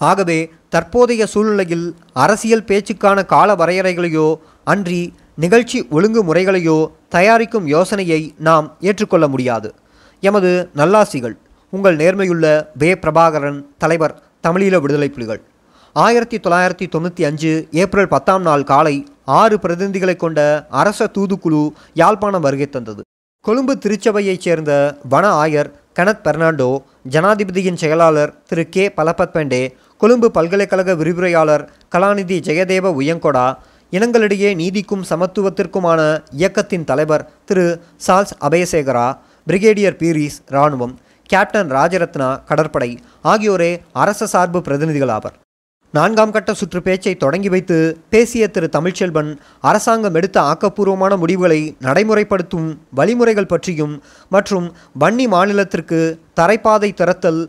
ஆகவே 0.00 0.38
தற்போதைய 0.74 1.22
சூழ்நிலையில் 1.32 1.86
அரசியல் 2.24 2.68
பேச்சுக்கான 2.70 3.24
கால 3.34 3.56
வரையறைகளையோ 3.60 4.28
அன்றி 4.72 5.02
நிகழ்ச்சி 5.44 5.78
ஒழுங்குமுறைகளையோ 5.96 6.78
தயாரிக்கும் 7.16 7.66
யோசனையை 7.76 8.22
நாம் 8.48 8.66
ஏற்றுக்கொள்ள 8.88 9.26
முடியாது. 9.34 9.68
எமது 10.22 10.50
நல்லாசிகள் 10.76 11.36
உங்கள் 11.72 11.96
நேர்மையுள்ள 11.96 12.46
வே 12.74 12.90
பிரபாகரன் 12.94 13.58
தலைவர் 13.78 14.14
தமிழீழ 14.46 14.74
விடுதலை 14.80 15.08
புலிகள். 15.08 15.40
ஆயிரத்தி 15.96 16.36
தொள்ளாயிரத்தி 16.36 16.86
தொண்ணூற்றி 16.94 17.22
அஞ்சு 17.24 17.50
ஏப்ரல் 17.72 18.08
பத்தாம் 18.08 18.42
நாள் 18.42 18.64
காலை 18.64 18.94
ஆறு 19.24 19.56
பிரதிநிதிகளை 19.56 20.16
கொண்ட 20.16 20.66
அரச 20.80 21.08
தூதுக்குழு 21.16 21.62
யாழ்ப்பாணம் 21.94 22.44
வருகை 22.46 22.68
தந்தது. 22.68 23.02
கொழும்பு 23.44 23.74
திருச்சபையைச் 23.84 24.44
சேர்ந்த 24.46 24.72
வன 25.08 25.24
ஆயர் 25.44 25.70
கனத் 25.92 26.22
பெர்னாண்டோ 26.24 26.70
ஜனாதிபதியின் 27.10 27.80
செயலாளர் 27.82 28.32
திரு 28.46 28.64
கே 28.68 28.84
பலபத் 28.96 29.34
பெண்டே 29.36 29.62
கொழும்பு 30.00 30.30
பல்கலைக்கழக 30.30 30.94
விரிவுரையாளர் 30.94 31.64
கலாநிதி 31.96 32.38
ஜெயதேவ 32.48 32.92
உயங்கொடா 33.00 33.46
இனங்களிடையே 33.92 34.54
நீதிக்கும் 34.54 35.04
சமத்துவத்திற்குமான 35.10 36.00
இயக்கத்தின் 36.30 36.84
தலைவர் 36.84 37.26
திரு 37.44 37.66
சால்ஸ் 38.06 38.34
அபயசேகரா 38.40 39.06
பிரிகேடியர் 39.46 39.98
பீரிஸ் 39.98 40.40
இராணுவம் 40.48 40.94
கேப்டன் 41.28 41.70
ராஜரத்னா 41.70 42.28
கடற்படை 42.44 42.90
ஆகியோரே 43.24 43.72
அரச 43.92 44.26
சார்பு 44.26 44.60
பிரதிநிதிகள் 44.62 45.08
ஆவர் 45.08 45.36
நான்காம் 45.94 46.30
கட்ட 46.30 46.50
சுற்று 46.54 46.80
பேச்சை 46.82 47.12
தொடங்கி 47.14 47.48
வைத்து 47.48 47.76
பேசிய 48.10 48.48
திரு 48.48 48.68
தமிழ்ச்செல்வன் 48.76 49.30
அரசாங்கம் 49.60 50.14
எடுத்த 50.14 50.38
ஆக்கப்பூர்வமான 50.42 51.12
முடிவுகளை 51.16 51.60
நடைமுறைப்படுத்தும் 51.78 52.68
வழிமுறைகள் 52.94 53.46
பற்றியும் 53.46 53.94
மற்றும் 54.28 54.66
வன்னி 55.00 55.26
மாநிலத்திற்கு 55.34 56.00
தரைப்பாதை 56.40 56.90
திறத்தல் 56.92 57.40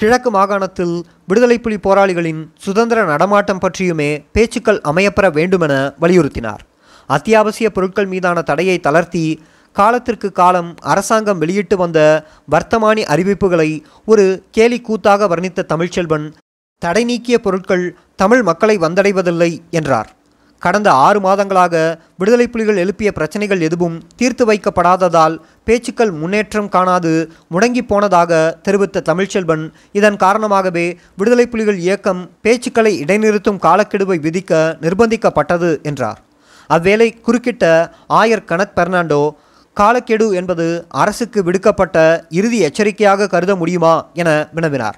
கிழக்கு 0.00 0.30
மாகாணத்தில் 0.30 0.94
விடுதலை 1.26 1.58
புலி 1.58 1.76
போராளிகளின் 1.76 2.42
சுதந்திர 2.58 3.04
நடமாட்டம் 3.04 3.58
பற்றியுமே 3.58 4.10
பேச்சுக்கள் 4.32 4.80
அமையப்பெற 4.90 5.26
வேண்டுமென 5.32 5.74
வலியுறுத்தினார். 6.00 6.62
அத்தியாவசிய 7.08 7.68
பொருட்கள் 7.70 8.06
மீதான 8.06 8.42
தடையை 8.42 8.78
தளர்த்தி 8.78 9.24
காலத்திற்கு 9.72 10.32
காலம் 10.32 10.74
அரசாங்கம் 10.80 11.38
வெளியிட்டு 11.38 11.76
வந்த 11.76 12.24
வர்த்தமானி 12.50 13.02
அறிவிப்புகளை 13.14 13.80
ஒரு 14.06 14.44
கேலி 14.50 14.80
கூத்தாக 14.80 15.28
வர்ணித்த 15.28 15.66
தமிழ்ச்செல்வன் 15.68 16.32
தடை 16.78 17.04
நீக்கிய 17.04 17.38
பொருட்கள் 17.38 17.96
தமிழ் 18.16 18.42
மக்களை 18.42 18.78
வந்தடைவதில்லை 18.78 19.58
என்றார். 19.70 20.10
கடந்த 20.58 20.92
ஆறு 20.92 21.20
மாதங்களாக 21.20 21.98
விடுதலை 22.18 22.48
புலிகள் 22.48 22.76
எழுப்பிய 22.76 23.12
பிரச்சனைகள் 23.12 23.60
எதுவும் 23.60 24.02
தீர்த்து 24.16 24.44
வைக்கப்படாததால் 24.46 25.38
பேச்சுக்கள் 25.64 26.10
முன்னேற்றம் 26.10 26.68
காணாது 26.68 27.32
முடங்கி 27.50 27.82
போனதாக 27.86 28.58
தெரிவித்த 28.62 29.02
தமிழ்ச்செல்வன் 29.04 29.72
இதன் 29.92 30.16
காரணமாகவே 30.16 30.98
விடுதலை 31.16 31.46
புலிகள் 31.46 31.78
இயக்கம் 31.78 32.30
பேச்சுக்களை 32.42 32.92
இடைநிறுத்தும் 33.04 33.62
காலக்கெடுவை 33.62 34.18
விதிக்க 34.18 34.52
நிர்பந்திக்கப்பட்டது 34.80 35.82
என்றார். 35.82 36.20
அவ்வேளை 36.66 37.20
குறுக்கிட்ட 37.26 37.90
ஆயர் 38.08 38.44
கனத் 38.44 38.76
பெர்னாண்டோ 38.76 39.30
காலக்கெடு 39.76 40.24
என்பது 40.38 40.64
அரசுக்கு 41.02 41.40
விடுக்கப்பட்ட 41.42 41.96
இறுதி 42.38 42.58
எச்சரிக்கையாக 42.66 43.26
கருத 43.26 43.52
முடியுமா 43.56 43.92
என 44.20 44.30
வினவினார். 44.56 44.96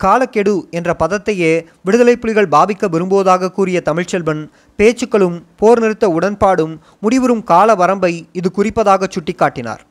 காலக்கெடு 0.00 0.54
என்ற 0.70 0.90
பதத்தையே 1.02 1.50
விடுதலை 1.86 2.14
புலிகள் 2.16 2.48
பாவிக்க 2.54 2.88
விரும்புவதாக 2.94 3.50
கூறிய 3.50 3.82
தமிழ்ச்செல்வன் 3.84 4.42
பேச்சுக்களும் 4.78 5.36
போர் 5.56 5.80
நிறுத்த 5.80 6.08
உடன்பாடும் 6.08 6.74
முடிவுறும் 7.00 7.42
கால 7.52 7.74
வரம்பை 7.74 8.12
இது 8.32 8.50
குறிப்பதாக 8.56 9.08
சுட்டிக்காட்டினார். 9.16 9.82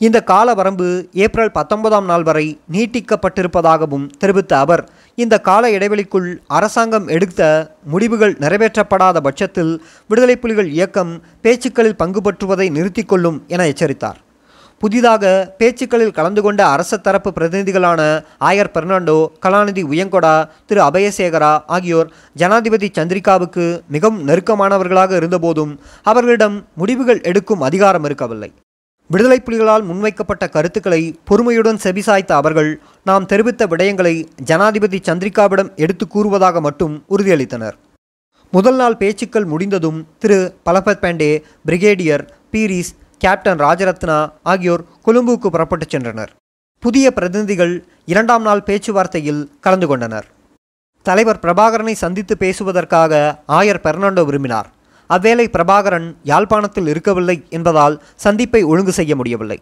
இந்த 0.00 0.18
கால 0.30 0.48
வரம்பு 0.54 0.86
ஏப்ரல் 1.24 1.52
பத்தொன்பதாம் 1.52 2.08
நாள் 2.08 2.24
வரை 2.28 2.44
நீட்டிக்கப்பட்டிருப்பதாகவும் 2.72 4.04
தெரிவித்த 4.22 4.52
அவர் 4.64 4.82
இந்த 5.18 5.34
கால 5.46 5.70
இடைவெளிக்குள் 5.76 6.26
அரசாங்கம் 6.56 7.06
எடுத்த 7.08 7.40
முடிவுகள் 7.92 8.34
நிறைவேற்றப்படாத 8.42 9.20
பட்சத்தில் 9.26 9.72
விடுதலை 10.10 10.36
புலிகள் 10.42 10.68
இயக்கம் 10.76 11.12
பேச்சுக்களில் 11.44 11.96
பங்கு 11.96 12.22
பற்றுவதை 12.26 12.66
நிறுத்திக் 12.76 13.08
கொள்ளும் 13.08 13.38
என 13.46 13.66
எச்சரித்தார். 13.72 14.18
புதிதாக 14.82 15.24
பேச்சுக்களில் 15.58 16.14
கலந்து 16.18 16.42
கொண்ட 16.42 16.60
அரச 16.66 16.98
தரப்பு 16.98 17.30
பிரதிநிதிகளான 17.38 18.00
ஆயர் 18.50 18.72
பெர்னாண்டோ 18.74 19.16
கலாநிதி 19.46 19.84
உயங்கொடா 19.92 20.34
திரு 20.66 20.82
அபயசேகரா 20.88 21.52
ஆகியோர் 21.78 22.12
ஜனாதிபதி 22.42 22.90
சந்திரிகாவுக்கு 22.98 23.66
மிகவும் 23.96 24.20
நெருக்கமானவர்களாக 24.28 25.16
இருந்தபோதும் 25.22 25.74
அவர்களிடம் 26.02 26.58
முடிவுகள் 26.74 27.24
எடுக்கும் 27.32 27.60
அதிகாரம் 27.60 28.04
இருக்கவில்லை. 28.04 28.52
விடுதலை 29.08 29.40
புலிகளால் 29.40 29.82
முன்வைக்கப்பட்ட 29.82 30.48
கருத்துக்களை 30.48 31.18
பொறுமையுடன் 31.30 31.78
செபிசாய்த்த 31.82 32.32
அவர்கள் 32.32 32.80
நாம் 33.04 33.26
தெரிவித்த 33.26 33.66
விடயங்களை 33.66 34.26
ஜனாதிபதி 34.42 34.98
சந்திரிகாவிடம் 34.98 35.74
எடுத்து 35.76 36.08
கூறுவதாக 36.08 36.60
மட்டும் 36.60 37.04
உறுதியளித்தனர். 37.10 37.72
முதல் 38.50 38.76
நாள் 38.76 38.96
பேச்சுக்கள் 38.96 39.44
முடிந்ததும் 39.44 40.06
திரு. 40.18 40.54
பலபத் 40.64 41.02
பாண்டே 41.02 41.42
பிரிகேடியர் 41.66 42.28
பீரிஸ் 42.50 42.94
கேப்டன் 43.18 43.58
ராஜரத்னா 43.58 44.32
ஆகியோர் 44.42 44.84
கொழும்புக்கு 45.06 45.46
புறப்பட்டுச் 45.50 45.96
சென்றனர். 45.96 46.28
புதிய 46.78 47.12
பிரதிநிதிகள் 47.12 47.84
இரண்டாம் 48.06 48.42
நாள் 48.42 48.62
பேச்சுவார்த்தையில் 48.66 49.46
கலந்து 49.60 49.86
கொண்டனர். 49.86 50.26
தலைவர் 51.02 51.38
பிரபாகரனை 51.42 51.92
சந்தித்து 51.92 52.36
பேசுவதற்காக 52.36 53.42
ஆயர் 53.48 53.82
பெர்னாண்டோ 53.82 54.24
விரும்பினார். 54.24 54.74
அவ்வேளை 55.06 55.48
பிரபாகரன் 55.48 56.08
யாழ்ப்பாணத்தில் 56.22 56.86
இருக்கவில்லை 56.86 57.38
என்பதால் 57.50 58.02
சந்திப்பை 58.16 58.62
ஒழுங்கு 58.62 58.92
செய்ய 58.92 59.16
முடியவில்லை. 59.16 59.58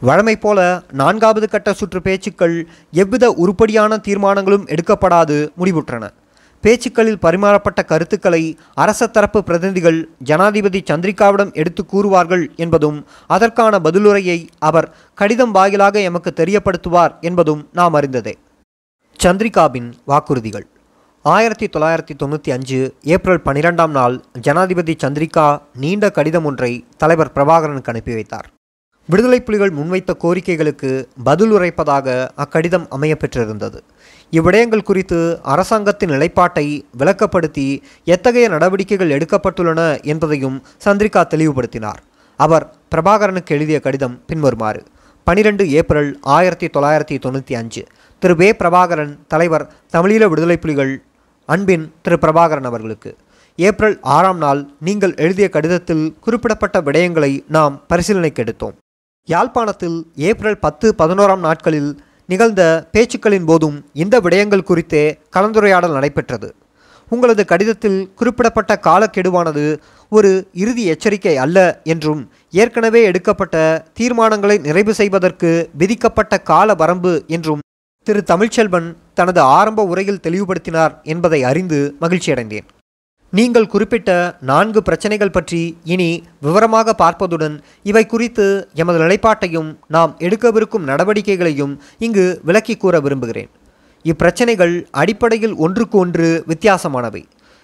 வழமை 0.00 0.36
போல 0.36 0.82
நான்காவது 0.92 1.48
கட்ட 1.48 1.72
சுற்று 1.72 2.02
பேச்சுக்கள் 2.02 2.56
எவ்வித 2.92 3.30
உருப்படியான 3.30 3.98
தீர்மானங்களும் 3.98 4.66
எடுக்கப்படாது 4.66 5.36
முடிவுற்றன. 5.58 6.10
பேச்சுக்களில் 6.64 7.20
பரிமாறப்பட்ட 7.22 7.84
கருத்துக்களை 7.84 8.42
அரச 8.74 9.06
தரப்பு 9.06 9.44
பிரதிநிதிகள் 9.44 10.08
ஜனாதிபதி 10.22 10.82
சந்திரிகாவிடம் 10.90 11.52
எடுத்து 11.52 11.84
கூறுவார்கள் 11.84 12.44
என்பதும் 12.56 12.98
அதற்கான 13.26 13.78
பதிலுரையை 13.78 14.38
அவர் 14.58 14.88
கடிதம் 15.14 15.50
வாயிலாக 15.50 16.00
எமக்கு 16.00 16.32
தெரியப்படுத்துவார் 16.36 17.14
என்பதும் 17.20 17.68
நாம் 17.72 17.94
அறிந்ததே. 17.94 18.34
சந்திரிகாவின் 19.22 19.92
வாக்குறுதிகள். 20.06 20.66
ஆயிரத்தி 21.22 21.66
தொள்ளாயிரத்தி 21.66 22.14
தொண்ணூற்றி 22.18 22.50
அஞ்சு 22.50 22.94
ஏப்ரல் 23.02 23.40
பன்னிரெண்டாம் 23.44 23.90
நாள் 23.90 24.24
ஜனாதிபதி 24.40 24.96
சந்திரிகா 25.04 25.62
நீண்ட 25.74 26.10
கடிதம் 26.10 26.44
ஒன்றை 26.44 26.84
தலைவர் 26.96 27.32
பிரபாகரனுக்கு 27.34 27.90
அனுப்பி 27.92 28.14
வைத்தார். 28.14 28.46
விடுதலை 29.06 29.40
புலிகள் 29.40 29.72
முன்வைத்த 29.72 30.10
கோரிக்கைகளுக்கு 30.24 31.06
பதில் 31.24 31.52
உரைப்பதாக 31.52 32.28
அக்கடிதம் 32.36 32.86
அமையப்பெற்றிருந்தது. 32.90 33.78
இவ்விடயங்கள் 34.30 34.82
குறித்து 34.82 35.38
அரசாங்கத்தின் 35.42 36.10
நிலைப்பாட்டை 36.10 36.86
விளக்கப்படுத்தி 36.98 37.80
எத்தகைய 38.04 38.48
நடவடிக்கைகள் 38.48 39.10
எடுக்கப்பட்டுள்ளன 39.10 40.02
என்பதையும் 40.02 40.62
சந்திரிகா 40.84 41.24
தெளிவுபடுத்தினார். 41.34 42.00
அவர் 42.36 42.74
பிரபாகரனுக்கு 42.94 43.46
எழுதிய 43.46 43.80
கடிதம் 43.80 44.22
பின்வருமாறு 44.26 44.82
பனிரெண்டு 45.24 45.70
ஏப்ரல் 45.70 46.18
ஆயிரத்தி 46.22 46.66
தொள்ளாயிரத்தி 46.66 47.18
தொண்ணூற்றி 47.26 47.54
அஞ்சு 47.54 47.84
திரு. 48.18 48.36
வே. 48.36 48.52
பிரபாகரன் 48.52 49.18
தலைவர் 49.28 49.72
தமிழீழ 49.92 50.28
விடுதலை 50.28 50.56
புலிகள் 50.56 51.02
அன்பின் 51.52 51.84
திரு 52.04 52.16
பிரபாகரன் 52.22 52.66
அவர்களுக்கு. 52.68 53.10
ஏப்ரல் 53.58 53.94
ஆறாம் 54.14 54.40
நாள் 54.42 54.60
நீங்கள் 54.86 55.14
எழுதிய 55.24 55.46
கடிதத்தில் 55.54 56.02
குறிப்பிடப்பட்ட 56.24 56.76
விடயங்களை 56.86 57.30
நாம் 57.56 57.74
பரிசீலனைக்கு 57.90 58.42
எடுத்தோம். 58.44 58.74
யாழ்ப்பாணத்தில் 59.28 59.96
ஏப்ரல் 60.30 60.58
பத்து 60.64 60.88
பதினோராம் 60.98 61.44
நாட்களில் 61.46 61.90
நிகழ்ந்த 62.32 62.62
பேச்சுக்களின் 62.94 63.46
போதும் 63.50 63.78
இந்த 64.02 64.16
விடயங்கள் 64.26 64.66
குறித்தே 64.70 65.04
கலந்துரையாடல் 65.36 65.96
நடைபெற்றது. 65.96 66.48
உங்களது 67.10 67.44
கடிதத்தில் 67.52 68.00
குறிப்பிடப்பட்ட 68.18 68.72
காலக்கெடுவானது 68.88 69.64
ஒரு 70.12 70.32
இறுதி 70.62 70.84
எச்சரிக்கை 70.94 71.34
அல்ல 71.44 71.58
என்றும் 71.92 72.20
ஏற்கனவே 72.64 73.02
எடுக்கப்பட்ட 73.10 73.56
தீர்மானங்களை 74.00 74.58
நிறைவு 74.66 74.94
செய்வதற்கு 75.00 75.52
விதிக்கப்பட்ட 75.82 76.42
கால 76.50 76.74
வரம்பு 76.82 77.14
என்றும் 77.36 77.62
திரு 78.08 78.20
தமிழ்ச்செல்வன் 78.26 78.86
தனது 79.18 79.40
ஆரம்ப 79.40 79.84
உரையில் 79.84 80.20
தெளிவுபடுத்தினார் 80.26 80.92
என்பதை 81.12 81.40
அறிந்து 81.48 81.78
மகிழ்ச்சியடைந்தேன். 82.00 82.66
நீங்கள் 83.32 83.66
குறிப்பிட்ட 83.66 84.10
நான்கு 84.50 84.80
பிரச்சனைகள் 84.82 85.32
பற்றி 85.36 85.60
இனி 85.94 86.08
விவரமாக 86.46 86.94
பார்ப்பதுடன் 87.02 87.56
இவை 87.90 88.06
குறித்து 88.06 88.46
எமது 88.74 88.98
நிலைப்பாட்டையும் 88.98 89.68
நாம் 89.86 90.14
எடுக்கவிருக்கும் 90.18 90.86
நடவடிக்கைகளையும் 90.90 91.74
இங்கு 91.98 92.40
விளக்கி 92.44 92.76
கூற 92.76 93.00
விரும்புகிறேன். 93.00 93.50
இப்பிரச்சனைகள் 94.04 94.74
அடிப்படையில் 95.02 95.54
ஒன்றுக்கு 95.66 95.98
ஒன்று 95.98 96.28
வித்தியாசமானவை. 96.48 97.22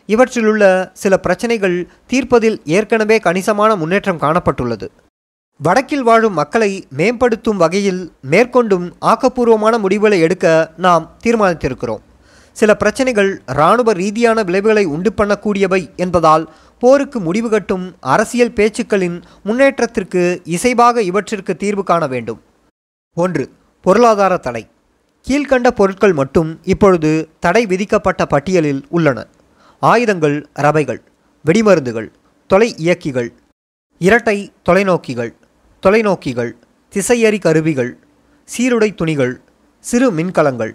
இவற்றிலுள்ள 0.09 0.93
சில 1.03 1.17
பிரச்சனைகள் 1.19 1.79
தீர்ப்பதில் 2.13 2.59
ஏற்கனவே 2.77 3.19
கணிசமான 3.19 3.77
முன்னேற்றம் 3.77 4.23
காணப்பட்டுள்ளது. 4.27 4.89
வடக்கில் 5.59 6.03
வாழும் 6.03 6.33
மக்களை 6.33 6.87
மேம்படுத்தும் 6.97 7.57
வகையில் 7.57 8.13
மேற்கொண்டும் 8.31 8.87
ஆக்கப்பூர்வமான 9.01 9.79
முடிவுகளை 9.79 10.21
எடுக்க 10.21 10.73
நாம் 10.77 11.05
தீர்மானித்திருக்கிறோம். 11.25 12.03
சில 12.53 12.77
பிரச்சனைகள் 12.77 13.43
இராணுவ 13.47 13.93
ரீதியான 13.93 14.43
விளைவுகளை 14.43 14.85
உண்டு 14.85 15.13
பண்ணக்கூடியவை 15.17 15.81
என்பதால் 15.97 16.45
போருக்கு 16.79 17.21
முடிவு 17.21 17.49
கட்டும் 17.49 17.95
அரசியல் 18.01 18.53
பேச்சுக்களின் 18.53 19.23
முன்னேற்றத்திற்கு 19.43 20.43
இசைவாக 20.45 20.97
இவற்றிற்கு 21.11 21.57
தீர்வு 21.57 21.85
காண 21.85 22.07
வேண்டும். 22.07 22.41
ஒன்று 23.15 23.51
பொருளாதார 23.81 24.37
தடை. 24.37 24.69
கீழ்கண்ட 25.27 25.71
பொருட்கள் 25.71 26.13
மட்டும் 26.13 26.61
இப்பொழுது 26.65 27.29
தடை 27.41 27.67
விதிக்கப்பட்ட 27.67 28.27
பட்டியலில் 28.27 28.85
உள்ளன. 28.89 29.27
ஆயுதங்கள் 29.81 30.37
ரவைகள் 30.53 31.01
வெடிமருந்துகள் 31.45 32.11
தொலை 32.47 32.75
இயக்கிகள் 32.79 33.31
இரட்டை 33.99 34.53
தொலைநோக்கிகள். 34.69 35.33
தொலைநோக்கிகள் 35.85 36.51
திசையறி 36.93 37.39
கருவிகள் 37.39 37.99
சீருடை 38.45 38.95
துணிகள் 38.95 39.41
சிறு 39.81 40.13
மின்கலங்கள். 40.13 40.71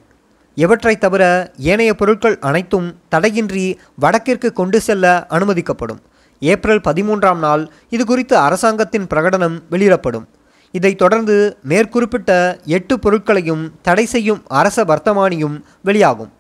இவற்றை 0.56 0.98
தவிர 0.98 1.52
ஏனைய 1.58 1.94
பொருட்கள் 1.94 2.40
அனைத்தும் 2.40 2.96
தடையின்றி 3.10 3.80
வடக்கிற்கு 4.02 4.52
கொண்டு 4.52 4.82
செல்ல 4.82 5.26
அனுமதிக்கப்படும். 5.30 5.98
ஏப்ரல் 6.40 6.82
பதிமூன்றாம் 6.82 7.38
நாள் 7.38 7.72
இது 7.90 8.06
குறித்து 8.06 8.38
அரசாங்கத்தின் 8.38 9.08
பிரகடனம் 9.08 9.58
வெளியிடப்படும். 9.70 10.28
இதைத் 10.72 10.98
தொடர்ந்து 10.98 11.58
மேற்குறிப்பிட்ட 11.68 12.60
எட்டு 12.66 13.00
பொருட்களையும் 13.00 13.72
தடை 13.82 14.06
செய்யும் 14.06 14.44
அரச 14.48 14.86
வர்த்தமானியும் 14.86 15.60
வெளியாகும். 15.84 16.32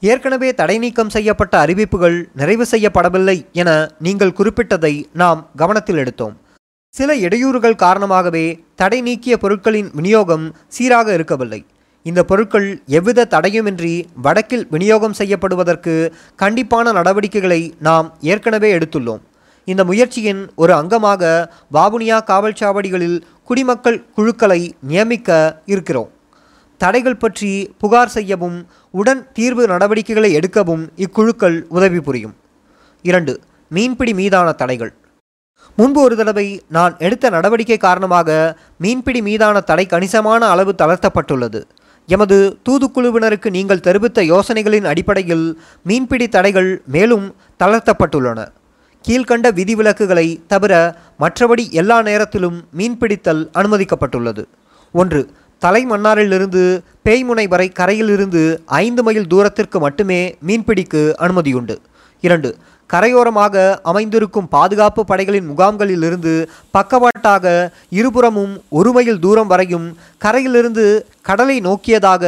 ஏற்கனவே 0.00 0.54
தடை 0.54 0.78
நீக்கம் 0.78 1.10
செய்யப்பட்ட 1.10 1.58
அறிவிப்புகள் 1.58 2.28
நிறைவு 2.34 2.66
செய்யப்படவில்லை 2.70 3.50
என 3.52 3.90
நீங்கள் 3.98 4.36
குறிப்பிட்டதை 4.40 5.04
நாம் 5.12 5.48
கவனத்தில் 5.56 5.96
எடுத்தோம். 5.96 6.44
சில 6.96 7.14
இடையூறுகள் 7.16 7.80
காரணமாகவே 7.84 8.44
தடை 8.80 8.98
நீக்கிய 9.06 9.34
பொருட்களின் 9.42 9.88
விநியோகம் 9.98 10.44
சீராக 10.74 11.08
இருக்கவில்லை. 11.12 11.58
இந்த 12.02 12.20
பொருட்கள் 12.30 12.68
எவ்வித 12.98 13.26
தடையுமின்றி 13.34 13.92
வடக்கில் 14.26 14.64
விநியோகம் 14.70 15.16
செய்யப்படுவதற்கு 15.20 15.94
கண்டிப்பான 16.42 16.92
நடவடிக்கைகளை 16.98 17.60
நாம் 17.88 18.08
ஏற்கனவே 18.20 18.70
எடுத்துள்ளோம். 18.78 19.22
இந்த 19.64 19.84
முயற்சியின் 19.84 20.42
ஒரு 20.54 20.72
அங்கமாக 20.80 21.22
வாபுனியா 21.76 22.18
காவல் 22.24 22.58
சாவடிகளில் 22.60 23.18
குடிமக்கள் 23.44 24.02
குழுக்களை 24.16 24.60
நியமிக்க 24.90 25.30
இருக்கிறோம். 25.66 26.10
தடைகள் 26.80 27.22
பற்றி 27.24 27.52
புகார் 27.78 28.14
செய்யவும் 28.18 28.58
உடன் 28.90 29.24
தீர்வு 29.32 29.64
நடவடிக்கைகளை 29.66 30.30
எடுக்கவும் 30.38 30.86
இக்குழுக்கள் 31.04 31.58
உதவி 31.68 32.00
புரியும். 32.00 32.36
இரண்டு 33.02 33.34
மீன்பிடி 33.68 34.14
மீதான 34.14 34.48
தடைகள். 34.62 34.92
முன்பு 35.74 36.00
ஒரு 36.00 36.16
தடவை 36.16 36.62
நான் 36.68 36.94
எடுத்த 36.98 37.30
நடவடிக்கை 37.30 37.76
காரணமாக 37.76 38.58
மீன்பிடி 38.76 39.22
மீதான 39.22 39.60
தடை 39.60 39.86
கணிசமான 39.86 40.46
அளவு 40.46 40.74
தளர்த்தப்பட்டுள்ளது. 40.78 41.62
எமது 42.06 42.58
தூதுக்குழுவினருக்கு 42.68 43.50
நீங்கள் 43.50 43.80
தெரிவித்த 43.80 44.22
யோசனைகளின் 44.22 44.84
அடிப்படையில் 44.84 45.60
மீன்பிடி 45.82 46.28
தடைகள் 46.28 46.82
மேலும் 46.86 47.34
தளர்த்தப்பட்டுள்ளன. 47.64 48.46
கீழ்கண்ட 49.08 49.50
விதிவிலக்குகளை 49.50 50.38
தவிர 50.46 50.96
மற்றபடி 51.20 51.70
எல்லா 51.70 52.02
நேரத்திலும் 52.02 52.64
மீன்பிடித்தல் 52.76 53.42
அனுமதிக்கப்பட்டுள்ளது. 53.54 54.44
ஒன்று 54.92 55.30
தலைமன்னாரிலிருந்து 55.64 56.80
பேய்முனை 57.04 57.48
வரை 57.48 57.68
கரையிலிருந்து 57.68 58.62
ஐந்து 58.66 59.02
மைல் 59.02 59.26
தூரத்திற்கு 59.26 59.78
மட்டுமே 59.78 60.36
மீன்பிடிக்கு 60.46 61.12
அனுமதியுண்டு. 61.18 61.76
இரண்டு 62.20 62.56
கரையோரமாக 62.90 63.54
அமைந்திருக்கும் 63.90 64.48
பாதுகாப்பு 64.48 65.02
படைகளின் 65.04 65.48
முகாம்களிலிருந்து 65.50 66.34
பக்கவாட்டாக 66.76 67.72
இருபுறமும் 67.98 68.52
ஒரு 68.78 68.92
மைல் 68.92 69.18
தூரம் 69.18 69.50
வரையும் 69.52 69.88
கரையிலிருந்து 70.24 70.84
கடலை 71.28 71.56
நோக்கியதாக 71.60 72.24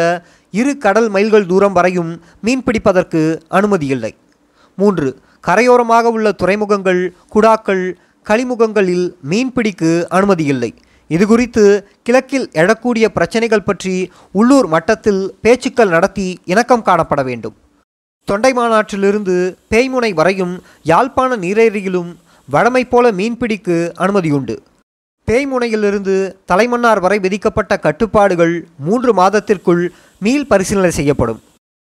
இரு 0.55 0.73
கடல் 0.79 1.09
மைல்கள் 1.09 1.47
தூரம் 1.47 1.73
வரையும் 1.73 2.13
மீன்பிடிப்பதற்கு 2.47 3.23
அனுமதியில்லை. 3.59 4.13
மூன்று 4.79 5.09
கரையோரமாக 5.47 6.13
உள்ள 6.17 6.29
துறைமுகங்கள் 6.33 7.03
குடாக்கள் 7.29 7.85
களிமுகங்களில் 8.27 9.07
மீன்பிடிக்கு 9.31 9.93
அனுமதியில்லை. 10.17 10.71
இது 11.11 11.25
குறித்து 11.27 11.65
கிழக்கில் 12.03 12.49
எழக்கூடிய 12.63 13.05
பிரச்சனைகள் 13.09 13.67
பற்றி 13.69 13.95
உள்ளூர் 14.33 14.67
மட்டத்தில் 14.67 15.23
பேச்சுக்கள் 15.41 15.95
நடத்தி 15.97 16.27
இணக்கம் 16.45 16.87
காணப்பட 16.89 17.23
வேண்டும். 17.25 17.57
தொண்டை 18.29 18.51
மாநாட்டிலிருந்து 18.53 19.35
பேய்முனை 19.73 20.15
வரையும் 20.15 20.55
யாழ்ப்பாண 20.91 21.37
நீரேரியிலும் 21.37 22.11
வடமை 22.53 22.83
போல 22.89 23.13
மீன்பிடிக்கு 23.19 23.77
அனுமதியுண்டு. 24.05 24.55
பேய்முனையிலிருந்து 25.29 26.17
தலைமன்னார் 26.51 27.01
வரை 27.05 27.19
விதிக்கப்பட்ட 27.19 27.77
கட்டுப்பாடுகள் 27.77 28.55
மூன்று 28.87 29.13
மாதத்திற்குள் 29.15 29.83
மீள் 30.21 30.47
பரிசீலனை 30.47 30.91
செய்யப்படும். 30.91 31.41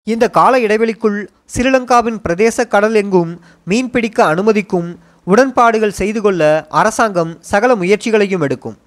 இந்த 0.08 0.26
கால 0.38 0.60
இடைவெளிக்குள் 0.60 1.20
ஸ்ரீலங்காவின் 1.54 2.22
பிரதேச 2.28 2.68
கடல் 2.68 2.98
எங்கும் 3.04 3.32
மீன்பிடிக்க 3.70 4.20
அனுமதிக்கும் 4.34 4.90
உடன்பாடுகள் 5.24 6.00
செய்து 6.02 6.22
கொள்ள 6.22 6.42
அரசாங்கம் 6.82 7.34
சகல 7.54 7.76
முயற்சிகளையும் 7.76 8.46
எடுக்கும். 8.48 8.78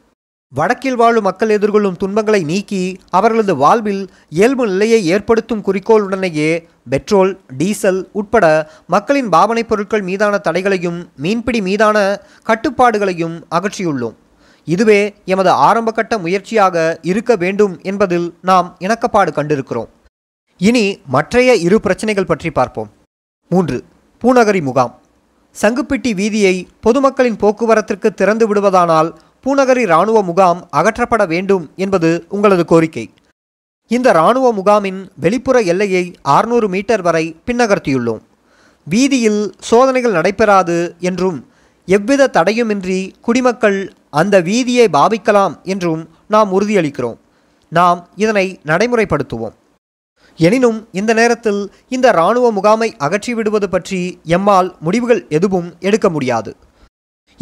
வடக்கில் 0.54 0.96
வாழும் 0.96 1.22
மக்கள் 1.22 1.48
எதிர்கொள்ளும் 1.48 1.96
துன்பங்களை 1.96 2.42
நீக்கி 2.42 2.98
அவர்களது 3.10 3.56
வாழ்வில் 3.56 4.10
இயல்பு 4.28 4.66
நிலையை 4.66 5.06
ஏற்படுத்தும் 5.06 5.62
குறிக்கோளுடனேயே 5.64 6.66
பெட்ரோல் 6.90 7.40
டீசல் 7.58 8.08
உட்பட 8.12 8.70
மக்களின் 8.86 9.28
பாவனைப் 9.28 9.68
பொருட்கள் 9.68 10.02
மீதான 10.02 10.38
தடைகளையும் 10.38 11.08
மீன்பிடி 11.16 11.60
மீதான 11.60 12.22
கட்டுப்பாடுகளையும் 12.46 13.36
அகற்றியுள்ளோம். 13.50 14.16
இதுவே 14.64 15.14
எமது 15.24 15.50
ஆரம்பகட்ட 15.50 16.18
முயற்சியாக 16.18 16.98
இருக்க 17.02 17.36
வேண்டும் 17.36 17.78
என்பதில் 17.82 18.34
நாம் 18.42 18.76
இணக்கப்பாடு 18.80 19.32
கண்டிருக்கிறோம். 19.32 19.90
இனி 20.60 21.00
மற்றைய 21.06 21.54
இரு 21.54 21.80
பிரச்சனைகள் 21.80 22.26
பற்றி 22.26 22.50
பார்ப்போம். 22.50 22.90
மூன்று 23.48 23.84
பூநகரி 24.22 24.62
முகாம். 24.62 24.94
சங்குப்பிட்டி 25.62 26.10
வீதியை 26.14 26.66
பொதுமக்களின் 26.80 27.36
போக்குவரத்திற்கு 27.36 28.14
திறந்து 28.14 28.54
விடுவதானால் 28.54 29.12
பூநகரி 29.44 29.82
இராணுவ 29.90 30.18
முகாம் 30.28 30.58
அகற்றப்பட 30.78 31.22
வேண்டும் 31.30 31.64
என்பது 31.84 32.08
உங்களது 32.28 32.64
கோரிக்கை. 32.72 33.04
இந்த 33.90 34.08
இராணுவ 34.16 34.46
முகாமின் 34.58 34.98
வெளிப்புற 35.24 35.56
எல்லையை 35.72 36.02
600 36.34 36.68
மீட்டர் 36.74 37.02
வரை 37.06 37.24
பின்னகர்த்தியுள்ளோம். 37.46 38.20
வீதியில் 38.86 39.40
சோதனைகள் 39.68 40.16
நடைபெறாது 40.18 40.76
என்றும் 41.10 41.38
எவ்வித 41.88 42.30
தடையுமின்றி 42.36 43.00
குடிமக்கள் 43.26 43.80
அந்த 44.20 44.36
வீதியை 44.48 44.86
பாவிக்கலாம் 44.96 45.54
என்றும் 45.72 46.02
நாம் 46.34 46.50
உறுதியளிக்கிறோம். 46.56 47.18
நாம் 47.72 48.00
இதனை 48.22 48.46
நடைமுறைப்படுத்துவோம். 48.70 49.54
எனினும் 50.38 50.78
இந்த 51.00 51.12
நேரத்தில் 51.18 51.62
இந்த 51.96 52.06
இராணுவ 52.16 52.46
முகாமை 52.58 52.88
அகற்றிவிடுவது 53.06 53.68
பற்றி 53.74 54.00
எம்மால் 54.36 54.70
முடிவுகள் 54.86 55.22
எதுவும் 55.38 55.68
எடுக்க 55.88 56.08
முடியாது. 56.16 56.52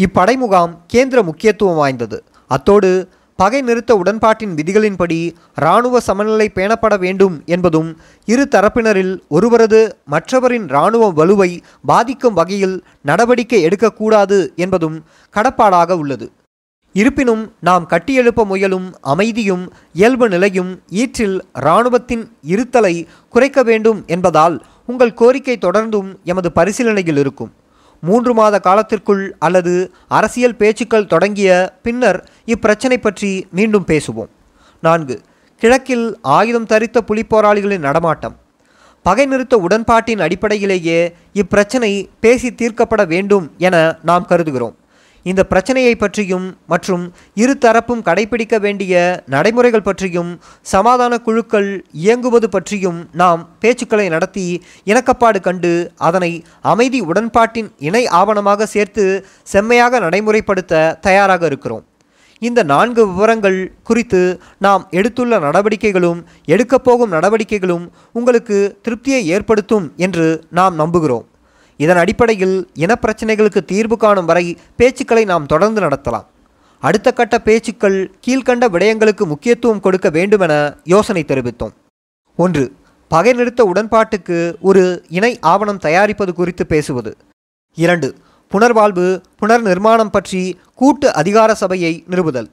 இப்படை 0.03 0.37
முகாம் 0.37 0.73
கேந்திர 0.93 1.23
முக்கியத்துவம் 1.23 1.77
வாய்ந்தது. 1.77 2.19
அத்தோடு 2.51 2.91
பகை 3.39 3.61
நிறுத்த 3.63 3.93
உடன்பாட்டின் 3.97 4.55
விதிகளின்படி 4.55 5.19
இராணுவ 5.57 6.01
சமநிலை 6.01 6.47
பேணப்பட 6.55 6.99
வேண்டும் 6.99 7.43
என்பதும் 7.47 7.91
இரு 8.25 8.45
தரப்பினரில் 8.51 9.13
ஒருவரது 9.29 9.81
மற்றவரின் 10.05 10.67
இராணுவ 10.69 11.11
வலுவை 11.19 11.51
பாதிக்கும் 11.87 12.35
வகையில் 12.35 12.77
நடவடிக்கை 13.03 13.63
எடுக்கக்கூடாது 13.63 14.53
என்பதும் 14.57 14.97
கடப்பாடாக 15.35 15.93
உள்ளது. 15.93 16.33
இருப்பினும் 16.95 17.45
நாம் 17.61 17.87
கட்டியெழுப்ப 17.91 18.45
முயலும் 18.45 18.89
அமைதியும் 19.01 19.65
இயல்பு 19.93 20.29
நிலையும் 20.29 20.73
ஈற்றில் 21.03 21.39
இராணுவத்தின் 21.61 22.25
இருத்தலை 22.55 22.95
குறைக்க 23.29 23.63
வேண்டும் 23.63 24.03
என்பதால் 24.07 24.59
உங்கள் 24.87 25.15
கோரிக்கை 25.15 25.59
தொடர்ந்தும் 25.61 26.11
எமது 26.25 26.51
பரிசீலனையில் 26.55 27.19
இருக்கும். 27.25 27.53
மூன்று 28.01 28.35
மாத 28.35 28.59
காலத்திற்குள் 28.59 29.37
அல்லது 29.39 29.95
அரசியல் 30.09 30.57
பேச்சுக்கள் 30.57 31.07
தொடங்கிய 31.07 31.79
பின்னர் 31.83 32.31
இப்பிரச்சனை 32.47 32.97
பற்றி 32.97 33.47
மீண்டும் 33.51 33.85
பேசுவோம். 33.87 34.29
நான்கு. 34.81 35.21
கிழக்கில் 35.57 36.19
ஆயுதம் 36.23 36.67
தரித்த 36.67 37.01
புலிப்போராளிகளின் 37.07 37.79
நடமாட்டம். 37.79 38.37
பகை 39.03 39.27
நிறுத்த 39.27 39.57
உடன்பாட்டின் 39.57 40.21
அடிப்படையிலேயே 40.21 41.15
இப்பிரச்சனை 41.35 42.09
பேசி 42.21 42.53
தீர்க்கப்பட 42.53 43.07
வேண்டும் 43.07 43.53
என 43.59 43.97
நாம் 44.03 44.27
கருதுகிறோம். 44.29 44.75
இந்த 45.31 45.43
பிரச்சனையை 45.51 45.95
பற்றியும் 45.97 46.47
மற்றும் 46.73 47.05
இரு 47.43 47.55
தரப்பும் 47.65 48.05
கடைபிடிக்க 48.09 48.55
வேண்டிய 48.65 48.95
நடைமுறைகள் 49.35 49.87
பற்றியும் 49.89 50.31
சமாதான 50.73 51.15
குழுக்கள் 51.27 51.71
இயங்குவது 52.05 52.49
பற்றியும் 52.55 53.01
நாம் 53.23 53.43
பேச்சுக்களை 53.63 54.07
நடத்தி 54.15 54.47
இணக்கப்பாடு 54.91 55.41
கண்டு 55.49 55.73
அதனை 56.09 56.33
அமைதி 56.73 57.01
உடன்பாட்டின் 57.11 57.71
இணை 57.89 58.03
ஆவணமாக 58.21 58.69
சேர்த்து 58.75 59.07
செம்மையாக 59.53 60.01
நடைமுறைப்படுத்த 60.07 60.83
தயாராக 61.07 61.45
இருக்கிறோம். 61.53 61.85
இந்த 62.43 62.61
நான்கு 62.73 63.03
விவரங்கள் 63.11 63.59
குறித்து 63.89 64.21
நாம் 64.67 64.83
எடுத்துள்ள 64.99 65.41
நடவடிக்கைகளும் 65.47 66.21
எடுக்கப்போகும் 66.55 67.15
நடவடிக்கைகளும் 67.17 67.87
உங்களுக்கு 68.19 68.59
திருப்தியை 68.85 69.23
ஏற்படுத்தும் 69.37 69.89
என்று 70.07 70.27
நாம் 70.59 70.77
நம்புகிறோம். 70.83 71.27
இதன் 71.83 72.01
அடிப்படையில் 72.03 72.57
இனப்பிரச்சனைகளுக்கு 72.85 73.61
தீர்வு 73.65 73.97
காணும் 73.97 74.29
வரை 74.31 74.47
பேச்சுக்களை 74.79 75.25
நாம் 75.25 75.51
தொடர்ந்து 75.53 75.81
நடத்தலாம். 75.81 76.27
அடுத்த 76.83 77.13
கட்ட 77.13 77.37
பேச்சுக்கள் 77.39 77.99
கீழ்கண்ட 78.27 78.65
விடயங்களுக்கு 78.75 79.25
முக்கியத்துவம் 79.25 79.81
கொடுக்க 79.81 80.09
வேண்டுமென 80.11 80.55
யோசனை 80.85 81.23
தெரிவித்தோம். 81.29 81.75
ஒன்று 82.37 82.65
பகை 83.09 83.33
நிறுத்த 83.33 83.65
உடன்பாட்டுக்கு 83.65 84.39
ஒரு 84.61 84.83
இணை 85.09 85.33
ஆவணம் 85.53 85.83
தயாரிப்பது 85.87 86.35
குறித்து 86.35 86.67
பேசுவது. 86.67 87.17
இரண்டு 87.79 88.09
புனர்வாழ்வு 88.53 89.07
புனர் 89.41 89.65
நிர்மாணம் 89.71 90.15
பற்றி 90.17 90.43
கூட்டு 90.75 91.15
அதிகார 91.15 91.55
சபையை 91.55 91.93
நிறுவுதல். 92.07 92.51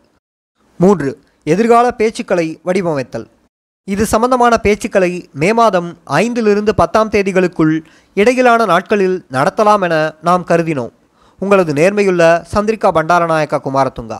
மூன்று 0.80 1.10
எதிர்கால 1.44 1.88
பேச்சுக்களை 1.98 2.48
வடிவமைத்தல். 2.64 3.28
இது 3.94 4.04
சம்பந்தமான 4.12 4.54
பேச்சுக்களை 4.64 5.10
மே 5.42 5.50
மாதம் 5.54 5.90
ஐந்திலிருந்து 6.20 6.72
பத்தாம் 6.80 7.10
தேதிகளுக்குள் 7.10 7.74
இடையிலான 8.14 8.66
நாட்களில் 8.66 9.18
நடத்தலாம் 9.32 9.84
என 9.88 9.96
நாம் 10.28 10.46
கருதினோம். 10.48 10.94
உங்களது 11.40 11.74
நேர்மையுள்ள 11.74 12.22
சந்திரிகா 12.54 12.90
பண்டாரநாயக்கா 12.98 13.60
குமாரதுங்கா. 13.68 14.20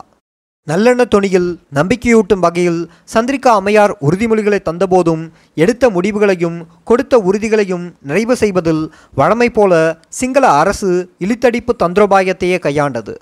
நல்லெண்ண 0.66 1.02
தொனியில் 1.14 1.50
நம்பிக்கையூட்டும் 1.78 2.44
வகையில் 2.46 2.80
சந்திரிகா 3.14 3.50
அம்மையார் 3.58 3.96
உறுதிமொழிகளை 4.06 4.60
தந்தபோதும் 4.68 5.24
எடுத்த 5.54 5.90
முடிவுகளையும் 5.90 6.58
கொடுத்த 6.84 7.18
உறுதிகளையும் 7.18 7.86
நிறைவு 8.00 8.36
செய்வதில் 8.36 8.82
வழமை 9.14 9.50
போல 9.50 9.98
சிங்கள 10.20 10.46
அரசு 10.62 10.90
இழுத்தடிப்பு 11.18 11.74
தந்திரோபாயத்தையே 11.84 12.58
கையாண்டது. 12.66 13.16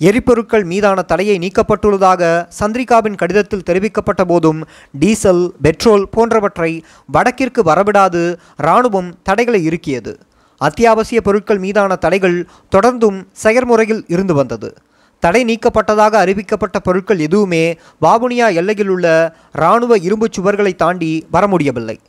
எரிபொருட்கள் 0.00 0.64
மீதான 0.64 1.02
தடையை 1.02 1.38
நீக்கப்பட்டுள்ளதாக 1.38 2.22
சந்திரிகாவின் 2.60 3.16
கடிதத்தில் 3.16 3.66
தெரிவிக்கப்பட்ட 3.70 4.22
போதும் 4.26 4.60
டீசல் 4.98 5.52
பெட்ரோல் 5.62 6.08
போன்றவற்றை 6.08 6.84
வடக்கிற்கு 7.12 7.62
வரவிடாது 7.64 8.36
இராணுவம் 8.56 9.14
தடைகளை 9.22 9.60
இறுக்கியது. 9.68 10.14
அத்தியாவசிய 10.56 11.20
பொருட்கள் 11.20 11.58
மீதான 11.58 11.96
தடைகள் 11.96 12.46
தொடர்ந்தும் 12.76 13.24
செயற்முறையில் 13.32 14.04
இருந்து 14.06 14.34
வந்தது. 14.34 14.74
தடை 15.20 15.44
நீக்கப்பட்டதாக 15.44 16.14
அறிவிக்கப்பட்ட 16.24 16.78
பொருட்கள் 16.82 17.18
எதுவுமே 17.18 17.78
வாவுனியா 18.02 18.54
எல்லையில் 18.54 18.88
உள்ள 18.88 19.36
இராணுவ 19.52 19.96
இரும்புச் 19.98 20.40
சுவர்களை 20.40 20.74
தாண்டி 20.74 21.26
வர 21.30 21.46
முடியவில்லை. 21.46 22.00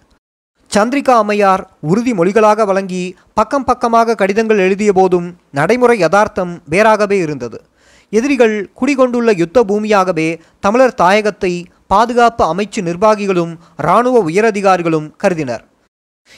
சந்திரிகா 0.71 1.13
அம்மையார் 1.21 1.69
உறுதிமொழிகளாக 1.87 2.65
வழங்கி 2.65 3.15
பக்கம் 3.33 3.63
பக்கமாக 3.63 4.15
கடிதங்கள் 4.15 4.57
எழுதிய 4.57 4.93
போதும் 4.93 5.37
நடைமுறை 5.51 5.99
யதார்த்தம் 5.99 6.61
வேறாகவே 6.69 7.11
இருந்தது. 7.11 7.61
எதிரிகள் 8.09 8.55
குடிகொண்டுள்ள 8.79 9.29
யுத்த 9.41 9.63
பூமியாகவே 9.63 10.27
தமிழர் 10.59 10.99
தாயகத்தை 11.01 11.53
பாதுகாப்பு 11.87 12.43
அமைச்சு 12.51 12.81
நிர்வாகிகளும் 12.89 13.53
இராணுவ 13.77 14.21
உயரதிகாரிகளும் 14.29 15.07
கருதினர். 15.17 15.63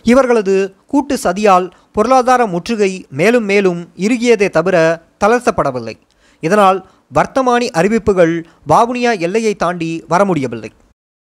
இவர்களது 0.04 0.56
கூட்டு 0.88 1.18
சதியால் 1.24 1.68
பொருளாதார 1.92 2.42
முற்றுகை 2.46 2.92
மேலும் 3.10 3.44
மேலும் 3.44 3.82
இறுகியதே 4.06 4.50
தவிர 4.50 4.76
தளர்த்தப்படவில்லை. 5.24 5.96
இதனால் 6.44 6.80
வர்த்தமானி 7.16 7.68
அறிவிப்புகள் 7.80 8.34
வாவுனியா 8.68 9.12
எல்லையை 9.20 9.54
தாண்டி 9.56 9.92
வர 10.08 10.26
முடியவில்லை 10.26 10.72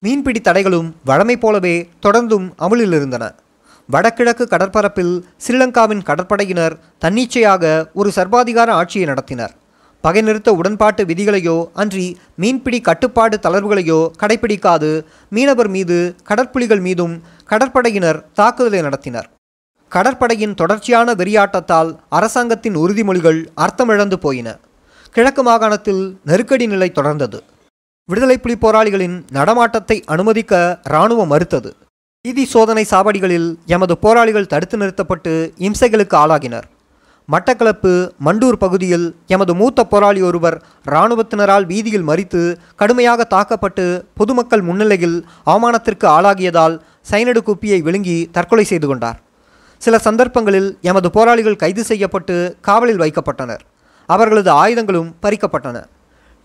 மீன்பிடி 0.04 0.40
தடைகளும் 0.44 0.90
வழமை 1.06 1.36
போலவே 1.38 1.76
தொடர்ந்தும் 2.06 2.46
அமலில் 2.56 2.94
இருந்தன 2.94 3.24
வடகிழக்கு 3.90 4.46
கடற்பரப்பில் 4.52 5.14
ஸ்ரீலங்காவின் 5.44 6.04
கடற்படையினர் 6.10 6.76
தன்னிச்சையாக 7.00 7.92
ஒரு 7.94 8.12
சர்வாதிகார 8.16 8.70
ஆட்சியை 8.72 9.08
நடத்தினர். 9.10 9.54
பகை 10.02 10.22
நிறுத்த 10.22 10.50
உடன்பாட்டு 10.54 11.04
விதிகளையோ 11.06 11.56
அன்றி 11.74 12.06
மீன்பிடி 12.36 12.82
கட்டுப்பாடு 12.82 13.40
தளர்வுகளையோ 13.44 14.00
கடைபிடிக்காது 14.22 14.92
மீனவர் 15.30 15.68
மீது 15.68 15.98
கடற்புலிகள் 16.30 16.82
மீதும் 16.88 17.16
கடற்படையினர் 17.50 18.20
தாக்குதலை 18.34 18.82
நடத்தினர். 18.82 19.28
கடற்படையின் 19.92 20.54
தொடர்ச்சியான 20.54 21.14
வெறியாட்டத்தால் 21.14 21.92
அரசாங்கத்தின் 22.10 22.76
உறுதிமொழிகள் 22.76 23.40
அர்த்தமிழந்து 23.58 24.18
போயின. 24.26 24.58
கிழக்கு 25.16 25.44
மாகாணத்தில் 25.44 26.02
நெருக்கடி 26.26 26.68
நிலை 26.68 26.92
தொடர்ந்தது. 26.96 27.40
விடுதலை 28.10 28.38
புலி 28.38 28.56
போராளிகளின் 28.56 29.18
நடமாட்டத்தை 29.32 29.98
அனுமதிக்க 30.06 30.80
இராணுவம் 30.84 31.28
மறுத்தது. 31.28 31.72
வீதி 32.26 32.46
சோதனை 32.46 32.84
சாவடிகளில் 32.90 33.50
எமது 33.66 33.98
போராளிகள் 33.98 34.52
தடுத்து 34.54 34.78
நிறுத்தப்பட்டு 34.78 35.54
இம்சைகளுக்கு 35.60 36.16
ஆளாகினர். 36.24 36.68
மட்டக்களப்பு 37.32 37.92
மண்டூர் 38.26 38.58
பகுதியில் 38.62 39.06
எமது 39.34 39.54
மூத்த 39.60 39.80
போராளி 39.84 40.22
ஒருவர் 40.28 40.56
இராணுவத்தினரால் 40.86 41.66
வீதியில் 41.72 42.06
மறித்து 42.08 42.42
கடுமையாக 42.76 43.26
தாக்கப்பட்டு 43.34 43.86
பொதுமக்கள் 44.20 44.64
முன்னிலையில் 44.68 45.18
அவமானத்திற்கு 45.52 46.06
ஆளாகியதால் 46.16 46.76
சைனடு 47.10 47.42
குப்பியை 47.48 47.80
விழுங்கி 47.88 48.18
தற்கொலை 48.32 48.64
செய்து 48.64 48.88
கொண்டார். 48.88 49.20
சில 49.82 49.98
சந்தர்ப்பங்களில் 49.98 50.70
எமது 50.90 51.10
போராளிகள் 51.18 51.62
கைது 51.64 51.84
செய்யப்பட்டு 51.84 52.38
காவலில் 52.68 53.02
வைக்கப்பட்டனர். 53.04 53.64
அவர்களது 54.10 54.52
ஆயுதங்களும் 54.62 55.12
பறிக்கப்பட்டன. 55.24 55.78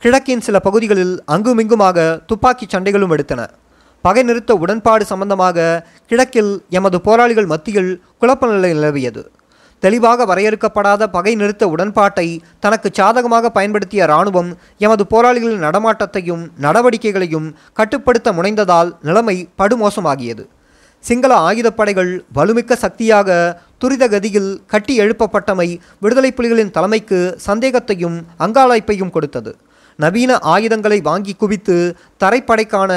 கிழக்கின் 0.03 0.44
சில 0.47 0.59
பகுதிகளில் 0.59 1.14
அங்குமிங்குமாக 1.35 1.99
துப்பாக்கிச் 2.27 2.75
சண்டைகளும் 2.75 3.14
எடுத்தன 3.16 3.42
பகை 4.05 4.23
நிறுத்த 4.23 4.53
உடன்பாடு 4.62 5.05
சம்பந்தமாக 5.12 5.59
கிழக்கில் 6.11 6.53
எமது 6.79 7.01
போராளிகள் 7.01 7.51
மத்தியில் 7.55 7.92
குழப்ப 8.20 8.53
நிலை 8.53 8.70
நிலவியது. 8.77 9.23
தெளிவாக 9.85 10.25
வரையறுக்கப்படாத 10.31 11.07
பகை 11.16 11.33
நிறுத்த 11.35 11.64
உடன்பாட்டை 11.75 12.27
தனக்கு 12.64 12.88
சாதகமாக 12.99 13.51
பயன்படுத்திய 13.51 14.05
இராணுவம் 14.05 14.51
எமது 14.85 15.05
போராளிகளின் 15.12 15.64
நடமாட்டத்தையும் 15.66 16.44
நடவடிக்கைகளையும் 16.66 17.49
கட்டுப்படுத்த 17.73 18.33
முனைந்ததால் 18.33 18.90
நிலைமை 19.03 19.37
படுமோசமாகியது. 19.59 20.44
சிங்கள 21.05 21.33
ஆயுதப்படைகள் 21.49 22.12
வலுமிக்க 22.37 22.73
சக்தியாக 22.85 23.29
துரித 23.79 24.05
கதியில் 24.09 24.51
கட்டி 24.66 24.94
எழுப்பப்பட்டமை 25.01 25.68
விடுதலை 26.03 26.31
புலிகளின் 26.37 26.75
தலைமைக்கு 26.77 27.18
சந்தேகத்தையும் 27.47 28.16
அங்காளைப்பையும் 28.44 29.14
கொடுத்தது. 29.16 29.53
நவீன 29.99 30.38
ஆயுதங்களை 30.53 30.97
வாங்கி 31.09 31.35
குவித்து 31.40 31.77
தரைப்படைக்கான 32.23 32.92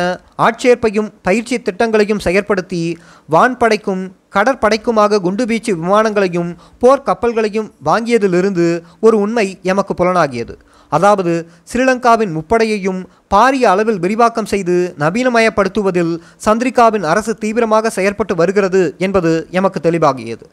ஆட்சேர்ப்பையும் 0.46 1.10
பயிற்சி 1.28 1.58
திட்டங்களையும் 1.58 2.24
செயற்படுத்தி 2.24 2.82
வான்படைக்கும் 3.30 4.04
கடற்படைக்குமாக 4.36 5.20
குண்டுவீச்சு 5.26 5.72
விமானங்களையும் 5.82 6.52
போர் 6.80 7.06
கப்பல்களையும் 7.06 7.70
வாங்கியதிலிருந்து 7.86 8.66
ஒரு 9.00 9.18
உண்மை 9.26 9.48
எமக்கு 9.72 9.94
புலனாகியது. 9.94 10.56
அதாவது 10.92 11.34
ஸ்ரீலங்காவின் 11.72 12.36
முப்படையையும் 12.38 13.02
பாரிய 13.34 13.66
அளவில் 13.74 14.00
விரிவாக்கம் 14.00 14.52
செய்து 14.54 14.76
நவீனமயப்படுத்துவதில் 15.00 16.14
சந்திரிகாவின் 16.46 17.08
அரசு 17.14 17.34
தீவிரமாக 17.38 17.92
செயற்பட்டு 17.96 18.36
வருகிறது 18.36 18.84
என்பது 18.98 19.32
எமக்கு 19.52 19.82
தெளிவாகியது. 19.90 20.46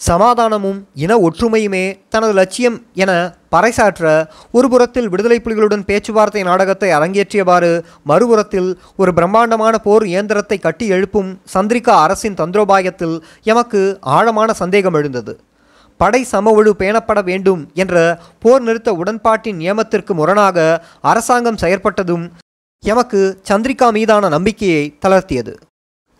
சமாதானமும் 0.00 0.78
இன 0.94 1.18
ஒற்றுமையுமே 1.18 1.82
தனது 2.08 2.32
லட்சியம் 2.32 2.76
என 2.94 3.10
பறைசாற்ற 3.50 4.04
ஒரு 4.50 4.68
புறத்தில் 4.68 5.08
விடுதலை 5.08 5.38
புலிகளுடன் 5.44 5.84
பேச்சுவார்த்தை 5.84 6.42
நாடகத்தை 6.42 6.90
அரங்கேற்றியவாறு 6.90 7.70
மறுபுறத்தில் 8.08 8.70
ஒரு 8.96 9.12
பிரம்மாண்டமான 9.14 9.78
போர் 9.78 10.06
இயந்திரத்தை 10.06 10.58
கட்டி 10.58 10.86
எழுப்பும் 10.88 11.30
சந்திரிகா 11.54 11.94
அரசின் 12.04 12.38
தந்திரோபாயத்தில் 12.40 13.16
எமக்கு 13.42 13.82
ஆழமான 14.16 14.52
சந்தேகம் 14.52 14.94
எழுந்தது. 14.94 15.34
படை 16.00 16.20
சமவொழு 16.32 16.70
பேணப்பட 16.82 17.20
வேண்டும் 17.24 17.62
என்ற 17.74 17.94
போர் 18.38 18.62
நிறுத்த 18.62 18.90
உடன்பாட்டின் 18.94 19.56
நியமத்திற்கு 19.56 20.14
முரணாக 20.14 20.58
அரசாங்கம் 21.00 21.60
செயற்பட்டதும் 21.62 22.24
எமக்கு 22.82 23.20
சந்திரிகா 23.48 23.88
மீதான 23.92 24.28
நம்பிக்கையை 24.28 24.84
தளர்த்தியது. 25.06 25.54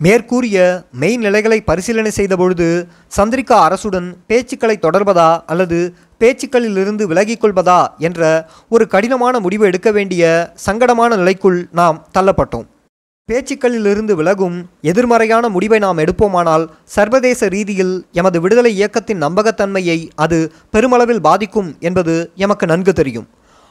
மேற்கூறிய 0.01 0.59
மெய்நிலைகளை 1.01 1.57
பரிசீலனை 1.67 2.11
செய்தபொழுது 2.19 2.67
சந்திரிகா 3.17 3.57
அரசுடன் 3.67 4.07
பேச்சுக்களை 4.29 4.77
தொடர்வதா 4.85 5.31
அல்லது 5.53 5.79
பேச்சுக்களிலிருந்து 6.21 7.05
விலகிக் 7.11 7.43
கொள்வதா 7.43 7.81
என்ற 8.09 8.21
ஒரு 8.75 8.85
கடினமான 8.95 9.35
முடிவு 9.45 9.65
எடுக்க 9.71 9.91
வேண்டிய 9.97 10.23
சங்கடமான 10.67 11.11
நிலைக்குள் 11.21 11.59
நாம் 11.81 11.99
தள்ளப்பட்டோம். 12.17 12.67
பேச்சுக்களிலிருந்து 13.29 14.15
விலகும் 14.21 14.57
எதிர்மறையான 14.91 15.45
முடிவை 15.57 15.81
நாம் 15.85 16.01
எடுப்போமானால் 16.05 16.65
சர்வதேச 16.95 17.49
ரீதியில் 17.55 17.95
எமது 18.21 18.41
விடுதலை 18.45 18.73
இயக்கத்தின் 18.79 19.23
நம்பகத்தன்மையை 19.25 19.99
அது 20.25 20.39
பெருமளவில் 20.77 21.23
பாதிக்கும் 21.29 21.71
என்பது 21.89 22.15
எமக்கு 22.47 22.67
நன்கு 22.73 22.95
தெரியும். 23.01 23.29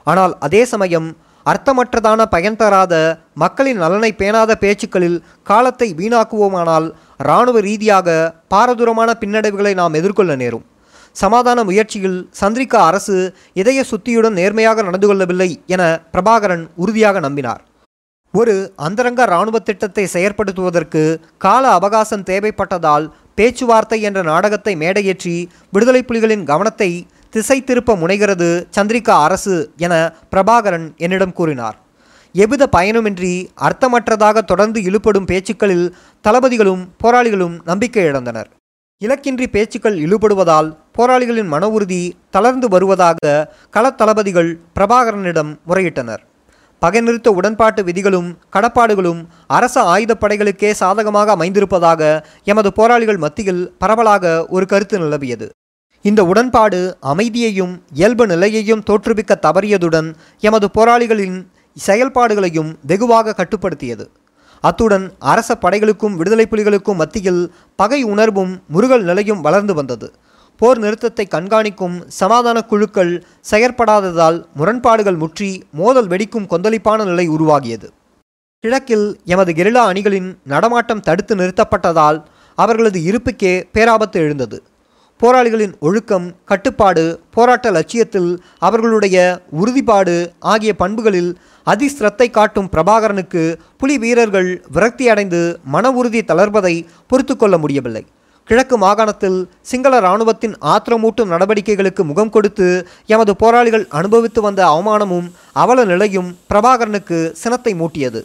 ஆனால் 0.08 0.36
அதே 0.48 0.62
சமயம் 0.74 1.10
அர்த்தமற்றதான 1.46 2.22
பயன் 2.34 2.58
தராத 2.62 2.96
மக்களின் 3.44 3.80
நலனை 3.84 4.12
பேணாத 4.22 4.52
பேச்சுக்களில் 4.64 5.20
காலத்தை 5.44 5.88
வீணாக்குவோமானால் 6.00 6.88
இராணுவ 7.28 7.60
ரீதியாக 7.68 8.18
பாரதூரமான 8.54 9.10
பின்னடைவுகளை 9.22 9.74
நாம் 9.82 9.98
எதிர்கொள்ள 10.00 10.34
நேரும். 10.36 10.66
சமாதான 11.16 11.60
முயற்சியில் 11.70 12.20
சந்திரிகா 12.40 12.80
அரசு 12.90 13.16
இதய 13.62 13.80
சுத்தியுடன் 13.92 14.38
நேர்மையாக 14.40 14.82
நடந்து 14.82 15.08
கொள்ளவில்லை 15.08 15.50
என 15.76 15.84
பிரபாகரன் 16.14 16.66
உறுதியாக 16.76 17.20
நம்பினார். 17.28 17.62
ஒரு 18.34 18.56
அந்தரங்க 18.88 19.22
இராணுவ 19.30 19.58
திட்டத்தை 19.60 20.04
செயற்படுத்துவதற்கு 20.14 21.04
கால 21.46 21.64
அவகாசம் 21.78 22.28
தேவைப்பட்டதால் 22.30 23.06
பேச்சுவார்த்தை 23.38 24.00
என்ற 24.08 24.20
நாடகத்தை 24.32 24.74
மேடையேற்றி 24.82 25.36
விடுதலை 25.74 26.02
புலிகளின் 26.10 26.44
கவனத்தை 26.52 26.90
திசை 27.34 27.64
திருப்ப 27.64 27.96
முனைகிறது 27.96 28.48
சந்திரிகா 28.76 29.16
அரசு 29.26 29.56
என 29.78 29.94
பிரபாகரன் 30.32 30.88
என்னிடம் 30.98 31.34
கூறினார். 31.34 31.78
எவ்வித 32.34 32.70
பயனுமின்றி 32.72 33.34
அர்த்தமற்றதாக 33.68 34.42
தொடர்ந்து 34.42 34.80
இழுபடும் 34.82 35.28
பேச்சுக்களில் 35.32 35.86
தளபதிகளும் 36.28 36.84
போராளிகளும் 37.04 37.56
நம்பிக்கை 37.66 38.04
இழந்தனர். 38.04 38.50
இலக்கின்றி 39.06 39.48
பேச்சுக்கள் 39.48 39.98
இழுபடுவதால் 39.98 40.70
போராளிகளின் 40.98 41.52
மன 41.54 41.70
உறுதி 41.70 42.02
தளர்ந்து 42.32 42.68
வருவதாக 42.68 43.52
களத்தளபதிகள் 43.78 44.52
பிரபாகரனிடம் 44.76 45.54
முறையிட்டனர். 45.68 46.24
பகை 46.80 47.02
நிறுத்த 47.02 47.30
உடன்பாட்டு 47.32 47.84
விதிகளும் 47.84 48.28
கடப்பாடுகளும் 48.56 49.22
அரச 49.48 49.76
ஆயுதப்படைகளுக்கே 49.96 50.72
சாதகமாக 50.82 51.36
அமைந்திருப்பதாக 51.36 52.02
எமது 52.44 52.74
போராளிகள் 52.74 53.18
மத்தியில் 53.18 53.64
பரவலாக 53.78 54.46
ஒரு 54.50 54.66
கருத்து 54.66 54.98
நிலவியது. 55.00 55.50
இந்த 56.06 56.26
உடன்பாடு 56.26 56.98
அமைதியையும் 57.00 57.74
இயல்பு 57.94 58.26
நிலையையும் 58.28 58.84
தோற்றுவிக்க 58.90 59.36
தவறியதுடன் 59.46 60.10
எமது 60.40 60.68
போராளிகளின் 60.78 61.38
செயல்பாடுகளையும் 61.78 62.72
வெகுவாக 62.82 63.34
கட்டுப்படுத்தியது. 63.34 64.06
அத்துடன் 64.64 65.06
அரச 65.20 65.58
படைகளுக்கும் 65.62 66.16
விடுதலை 66.16 66.46
புலிகளுக்கும் 66.52 67.00
மத்தியில் 67.02 67.52
பகை 67.76 68.04
உணர்வும் 68.04 68.64
முருகல் 68.68 69.04
நிலையும் 69.04 69.42
வளர்ந்து 69.42 69.74
வந்தது. 69.74 70.14
போர் 70.56 70.78
நிறுத்தத்தை 70.78 71.26
கண்காணிக்கும் 71.36 71.98
சமாதான 72.08 72.62
குழுக்கள் 72.62 73.14
செயற்படாததால் 73.52 74.40
முரண்பாடுகள் 74.56 75.16
முற்றி 75.16 75.52
மோதல் 75.72 76.08
வெடிக்கும் 76.08 76.50
கொந்தளிப்பான 76.50 77.06
நிலை 77.06 77.30
உருவாகியது. 77.30 77.88
கிழக்கில் 78.64 79.08
எமது 79.26 79.52
கெரிலா 79.52 79.84
அணிகளின் 79.92 80.30
நடமாட்டம் 80.44 81.02
தடுத்து 81.02 81.36
நிறுத்தப்பட்டதால் 81.36 82.20
அவர்களது 82.56 83.00
இருப்புக்கே 83.00 83.54
பேராபத்து 83.74 84.18
எழுந்தது. 84.26 84.58
போராளிகளின் 85.20 85.74
ஒழுக்கம் 85.80 86.28
கட்டுப்பாடு 86.50 87.04
போராட்ட 87.36 87.72
லட்சியத்தில் 87.78 88.30
அவர்களுடைய 88.68 89.18
உறுதிப்பாடு 89.62 90.16
ஆகிய 90.52 90.72
பண்புகளில் 90.76 91.32
அதிசிரத்தை 91.68 92.28
காட்டும் 92.30 92.70
பிரபாகரனுக்கு 92.76 93.44
புலி 93.78 93.98
வீரர்கள் 93.98 94.50
விரக்தியடைந்து 94.74 95.42
மன 95.74 95.92
உறுதி 95.92 96.22
தளர்வதை 96.22 96.74
பொறுத்து 97.08 97.36
கொள்ள 97.36 97.58
முடியவில்லை. 97.58 98.04
கிழக்கு 98.48 98.76
மாகாணத்தில் 98.78 99.40
சிங்கள 99.62 99.94
இராணுவத்தின் 100.00 100.56
ஆத்திரமூட்டும் 100.74 101.32
நடவடிக்கைகளுக்கு 101.34 102.04
முகம் 102.04 102.34
கொடுத்து 102.36 102.68
எமது 103.14 103.34
போராளிகள் 103.36 103.86
அனுபவித்து 104.00 104.42
வந்த 104.42 104.62
அவமானமும் 104.66 105.28
அவல 105.64 105.86
நிலையும் 105.86 106.30
பிரபாகரனுக்கு 106.50 107.20
சினத்தை 107.44 107.74
மூட்டியது. 107.82 108.22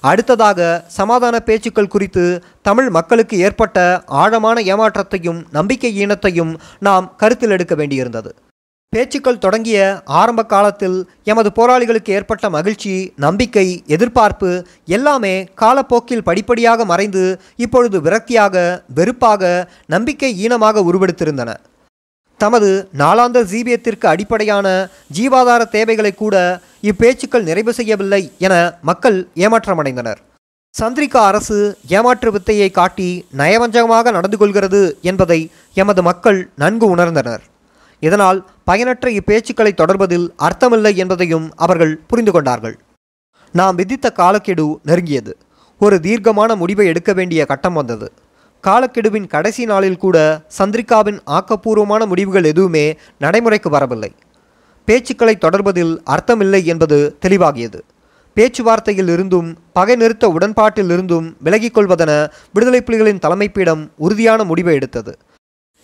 அடுத்ததாக 0.00 0.60
சமாதான 0.98 1.40
பேச்சுக்கள் 1.40 1.92
குறித்து 1.94 2.42
தமிழ் 2.62 2.90
மக்களுக்கு 2.90 3.38
ஏற்பட்ட 3.38 3.78
ஆழமான 4.06 4.60
ஏமாற்றத்தையும் 4.60 5.40
நம்பிக்கை 5.52 5.90
ஈனத்தையும் 6.02 6.52
நாம் 6.78 7.16
கருத்தில் 7.16 7.50
எடுக்க 7.50 7.74
வேண்டியிருந்தது. 7.74 8.30
பேச்சுக்கள் 8.92 9.38
தொடங்கிய 9.38 9.78
ஆரம்ப 10.04 10.44
காலத்தில் 10.44 10.96
எமது 11.24 11.50
போராளிகளுக்கு 11.56 12.10
ஏற்பட்ட 12.10 12.50
மகிழ்ச்சி 12.50 13.12
நம்பிக்கை 13.16 13.82
எதிர்பார்ப்பு 13.86 14.50
எல்லாமே 14.86 15.34
காலப்போக்கில் 15.54 16.26
படிப்படியாக 16.28 16.84
மறைந்து 16.84 17.40
இப்பொழுது 17.56 18.00
விரக்தியாக 18.00 18.82
வெறுப்பாக 18.94 19.68
நம்பிக்கை 19.86 20.30
ஈனமாக 20.46 20.82
உருவெடுத்திருந்தன. 20.90 21.52
தமது 22.40 22.88
நாளாந்த 22.98 23.38
ஜீவியத்திற்கு 23.42 24.06
அடிப்படையான 24.06 24.66
ஜீவாதார 25.16 25.62
தேவைகளை 25.68 26.12
கூட 26.14 26.36
இப்பேச்சுக்கள் 26.88 27.42
நிறைவு 27.42 27.72
செய்யவில்லை 27.72 28.32
என 28.38 28.54
மக்கள் 28.82 29.28
ஏமாற்றமடைந்தனர். 29.34 30.20
சந்திரிகா 30.74 31.20
அரசு 31.30 31.56
ஏமாற்று 31.88 32.32
வித்தையை 32.32 32.70
காட்டி 32.70 33.08
நயவஞ்சகமாக 33.36 34.10
நடந்து 34.10 34.36
கொள்கிறது 34.38 34.98
என்பதை 35.02 35.50
எமது 35.74 36.02
மக்கள் 36.02 36.50
நன்கு 36.56 36.96
உணர்ந்தனர். 36.96 37.42
இதனால் 38.00 38.38
பயனற்ற 38.64 39.10
இப்பேச்சுக்களை 39.10 39.72
தொடர்வதில் 39.72 40.26
அர்த்தமில்லை 40.38 40.96
என்பதையும் 40.96 41.52
அவர்கள் 41.56 42.00
புரிந்து 42.06 42.32
கொண்டார்கள். 42.32 42.76
நாம் 43.52 43.74
விதித்த 43.74 44.12
காலக்கெடு 44.12 44.80
நெருங்கியது. 44.84 45.36
ஒரு 45.80 46.00
தீர்க்கமான 46.00 46.56
முடிவை 46.56 46.86
எடுக்க 46.86 47.12
வேண்டிய 47.12 47.46
கட்டம் 47.46 47.72
வந்தது. 47.72 48.12
காலக்கெடுவின் 48.64 49.26
கடைசி 49.26 49.64
நாளில் 49.64 50.02
கூட 50.04 50.16
சந்திரிகாவின் 50.58 51.20
ஆக்கப்பூர்வமான 51.26 52.06
முடிவுகள் 52.06 52.44
எதுவுமே 52.44 52.96
நடைமுறைக்கு 53.18 53.70
வரவில்லை. 53.70 54.12
பேச்சுக்களை 54.90 55.38
தொடர்வதில் 55.40 55.94
அர்த்தமில்லை 56.04 56.64
என்பது 56.64 57.16
தெளிவாகியது. 57.26 57.80
பேச்சுவார்த்தையில் 58.36 59.10
இருந்தும் 59.12 59.58
பகை 59.72 59.96
நிறுத்த 59.96 60.28
உடன்பாட்டில் 60.28 60.90
இருந்தும் 60.90 61.36
விலகிக் 61.40 61.78
கொள்வதென 61.78 62.12
விடுதலை 62.52 62.80
புலிகளின் 62.80 63.20
தலைமைப்பீடம் 63.26 63.82
உறுதியான 63.96 64.44
முடிவை 64.44 64.74
எடுத்தது. 64.74 65.18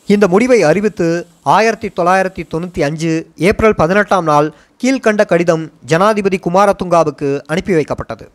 இந்த 0.06 0.28
முடிவை 0.28 0.62
அறிவித்து 0.62 1.26
ஆயிரத்தி 1.42 1.88
தொள்ளாயிரத்தி 1.88 2.42
தொண்ணூற்றி 2.52 2.80
அஞ்சு 2.80 3.12
ஏப்ரல் 3.36 3.74
பதினெட்டாம் 3.74 4.24
நாள் 4.24 4.52
கீழ்கண்ட 4.82 5.24
கடிதம் 5.26 5.70
ஜனாதிபதி 5.84 6.40
குமாரதுங்காவுக்கு 6.46 7.40
அனுப்பி 7.46 7.72
வைக்கப்பட்டது. 7.72 8.26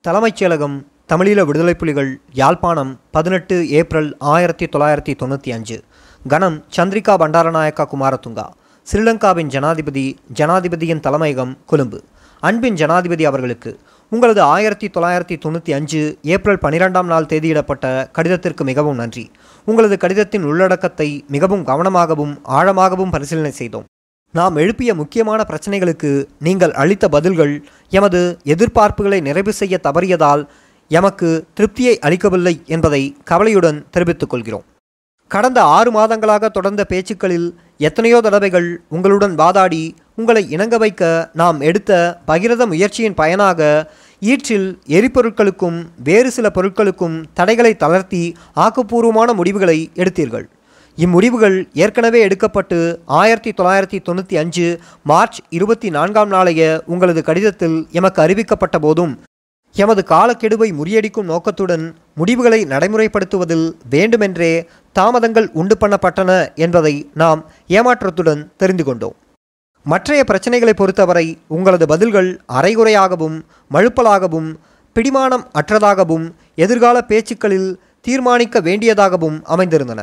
தலைமைச் 0.00 0.44
செயலகம் 0.44 0.76
தமிழீழ 1.08 1.44
விடுதலை 1.44 1.74
புலிகள் 1.74 2.20
யாழ்ப்பாணம் 2.32 3.00
பதினெட்டு 3.10 3.70
ஏப்ரல் 3.70 4.16
ஆயிரத்தி 4.18 4.66
தொள்ளாயிரத்தி 4.66 5.14
தொண்ணூற்றி 5.22 5.52
அஞ்சு. 5.52 5.82
கணம் 6.28 6.64
சந்திரிகா 6.76 7.14
பண்டாரநாயக்கா 7.22 7.86
குமாரதுங்கா. 7.92 8.48
ஸ்ரீலங்காவின் 8.86 9.50
ஜனாதிபதி 9.54 10.16
ஜனாதிபதியின் 10.38 11.00
தலைமையகம் 11.00 11.52
கொழும்பு. 11.66 11.98
அன்பின் 12.40 12.74
ஜனாதிபதி 12.74 13.24
அவர்களுக்கு 13.24 13.70
உங்களது 14.08 14.40
ஆயிரத்தி 14.42 14.86
தொள்ளாயிரத்தி 14.86 15.36
தொண்ணூற்றி 15.44 15.72
அஞ்சு 15.72 16.00
ஏப்ரல் 16.22 16.58
பனிரெண்டாம் 16.62 17.08
நாள் 17.12 17.28
தேதியிடப்பட்ட 17.32 18.10
கடிதத்திற்கு 18.12 18.64
மிகவும் 18.64 18.96
நன்றி. 18.96 19.30
உங்களது 19.64 19.96
கடிதத்தின் 19.96 20.42
உள்ளடக்கத்தை 20.42 21.24
மிகவும் 21.28 21.66
கவனமாகவும் 21.66 22.34
ஆழமாகவும் 22.58 23.10
பரிசீலனை 23.10 23.50
செய்தோம். 23.50 23.86
நாம் 24.30 24.56
எழுப்பிய 24.56 24.94
முக்கியமான 24.94 25.46
பிரச்சனைகளுக்கு 25.48 26.24
நீங்கள் 26.38 26.72
அளித்த 26.72 27.08
பதில்கள் 27.08 27.54
எமது 27.90 28.38
எதிர்பார்ப்புகளை 28.54 29.20
நிறைவு 29.20 29.52
செய்ய 29.52 29.78
தவறியதால் 29.82 30.44
எமக்கு 30.88 31.30
திருப்தியை 31.60 31.96
அளிக்கவில்லை 31.98 32.62
என்பதை 32.66 33.02
கவலையுடன் 33.24 33.84
தெரிவித்துக் 33.90 34.30
கொள்கிறோம். 34.30 34.66
கடந்த 35.32 35.62
ஆறு 35.62 35.90
மாதங்களாக 35.90 36.48
தொடர்ந்த 36.48 36.82
பேச்சுக்களில் 36.84 37.48
எத்தனையோ 37.78 38.20
தடவைகள் 38.20 38.66
உங்களுடன் 38.88 39.34
வாதாடி 39.34 39.84
உங்களை 40.14 40.42
இணங்க 40.50 40.76
வைக்க 40.78 41.30
நாம் 41.32 41.60
எடுத்த 41.60 41.92
பகிரத 42.26 42.66
முயற்சியின் 42.66 43.14
பயனாக 43.14 43.60
ஈற்றில் 44.22 44.68
எரிபொருட்களுக்கும் 44.88 45.78
வேறு 46.04 46.30
சில 46.30 46.48
பொருட்களுக்கும் 46.54 47.16
தடைகளை 47.34 47.72
தளர்த்தி 47.76 48.22
ஆக்கப்பூர்வமான 48.56 49.28
முடிவுகளை 49.34 49.78
எடுத்தீர்கள். 49.94 50.46
இம்முடிவுகள் 50.98 51.58
ஏற்கனவே 51.74 52.20
எடுக்கப்பட்டு 52.26 52.78
ஆயிரத்தி 53.20 53.50
தொள்ளாயிரத்தி 53.50 53.98
தொண்ணூற்றி 54.02 54.36
அஞ்சு 54.36 54.66
மார்ச் 55.02 55.38
இருபத்தி 55.50 55.90
நான்காம் 55.90 56.28
நாளைய 56.28 56.82
உங்களது 56.86 57.22
கடிதத்தில் 57.22 57.86
எமக்கு 57.92 58.22
அறிவிக்கப்பட்ட 58.22 58.78
போதும் 58.78 59.14
எமது 59.74 60.02
காலக்கெடுவை 60.08 60.68
முறியடிக்கும் 60.72 61.22
நோக்கத்துடன் 61.22 61.84
முடிவுகளை 62.14 62.58
நடைமுறைப்படுத்துவதில் 62.64 63.66
வேண்டுமென்றே 63.90 64.52
தாமதங்கள் 64.98 65.48
உண்டு 65.60 65.74
பண்ணப்பட்டன 65.80 66.30
என்பதை 66.64 66.94
நாம் 67.20 67.40
ஏமாற்றத்துடன் 67.76 68.42
தெரிந்து 68.56 68.84
கொண்டோம். 68.84 69.16
மற்றைய 69.86 70.24
பிரச்சனைகளை 70.30 70.74
பொறுத்தவரை 70.80 71.26
உங்களது 71.56 71.86
பதில்கள் 71.92 72.28
அரைகுறையாகவும் 72.58 73.36
மழுப்பலாகவும் 73.74 74.50
பிடிமானம் 74.96 75.44
அற்றதாகவும் 75.60 76.26
எதிர்கால 76.64 76.96
பேச்சுக்களில் 77.10 77.70
தீர்மானிக்க 78.06 78.60
வேண்டியதாகவும் 78.60 79.38
அமைந்திருந்தன. 79.54 80.00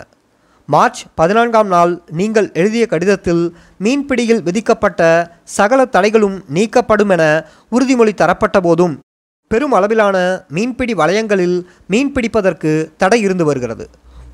மார்ச் 0.70 1.02
பதினான்காம் 1.20 1.70
நாள் 1.76 1.94
நீங்கள் 2.20 2.50
எழுதிய 2.54 2.86
கடிதத்தில் 2.86 3.44
மீன்பிடியில் 3.84 4.44
விதிக்கப்பட்ட 4.48 5.02
சகல 5.58 5.86
தடைகளும் 5.96 6.38
நீக்கப்படும் 6.58 7.14
என 7.16 7.24
உறுதிமொழி 7.76 8.14
தரப்பட்ட 8.14 8.60
போதும் 8.68 8.96
பெரும் 9.52 9.72
அளவிலான 9.72 10.18
மீன்பிடி 10.58 10.94
வளையங்களில் 10.94 11.58
மீன்பிடிப்பதற்கு 11.94 12.74
தடை 12.98 13.22
இருந்து 13.22 13.46
வருகிறது. 13.46 13.88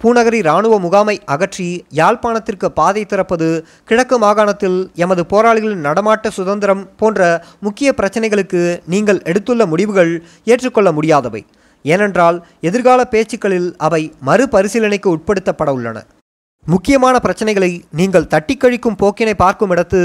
பூநகரி 0.05 0.39
இராணுவ 0.45 0.75
முகாமை 0.79 1.13
அகற்றி 1.33 1.67
யாழ்ப்பாணத்திற்கு 1.99 2.67
பாதை 2.79 3.05
திறப்பது 3.05 3.47
கிழக்கு 3.89 4.15
மாகாணத்தில் 4.19 4.75
எமது 5.03 5.23
போராளிகளின் 5.31 5.81
நடமாட்ட 5.87 6.27
சுதந்திரம் 6.27 6.83
போன்ற 6.97 7.21
முக்கிய 7.59 7.91
பிரச்சனைகளுக்கு 7.97 8.61
நீங்கள் 8.93 9.21
எடுத்துள்ள 9.31 9.65
முடிவுகள் 9.71 10.11
ஏற்றுக்கொள்ள 10.51 10.91
முடியாதவை. 10.91 11.41
ஏனென்றால் 11.85 12.37
எதிர்கால 12.61 13.01
பேச்சுக்களில் 13.13 13.67
அவை 13.77 14.01
மறுபரிசீலனைக்கு 14.25 15.09
உட்படுத்தப்பட 15.15 15.71
உள்ளன. 15.77 15.97
முக்கியமான 16.65 17.15
பிரச்சனைகளை 17.23 17.71
நீங்கள் 18.01 18.31
தட்டி 18.35 18.57
கழிக்கும் 18.57 18.99
போக்கினை 19.01 19.35
பார்க்கும் 19.43 19.73
இடத்து 19.75 20.03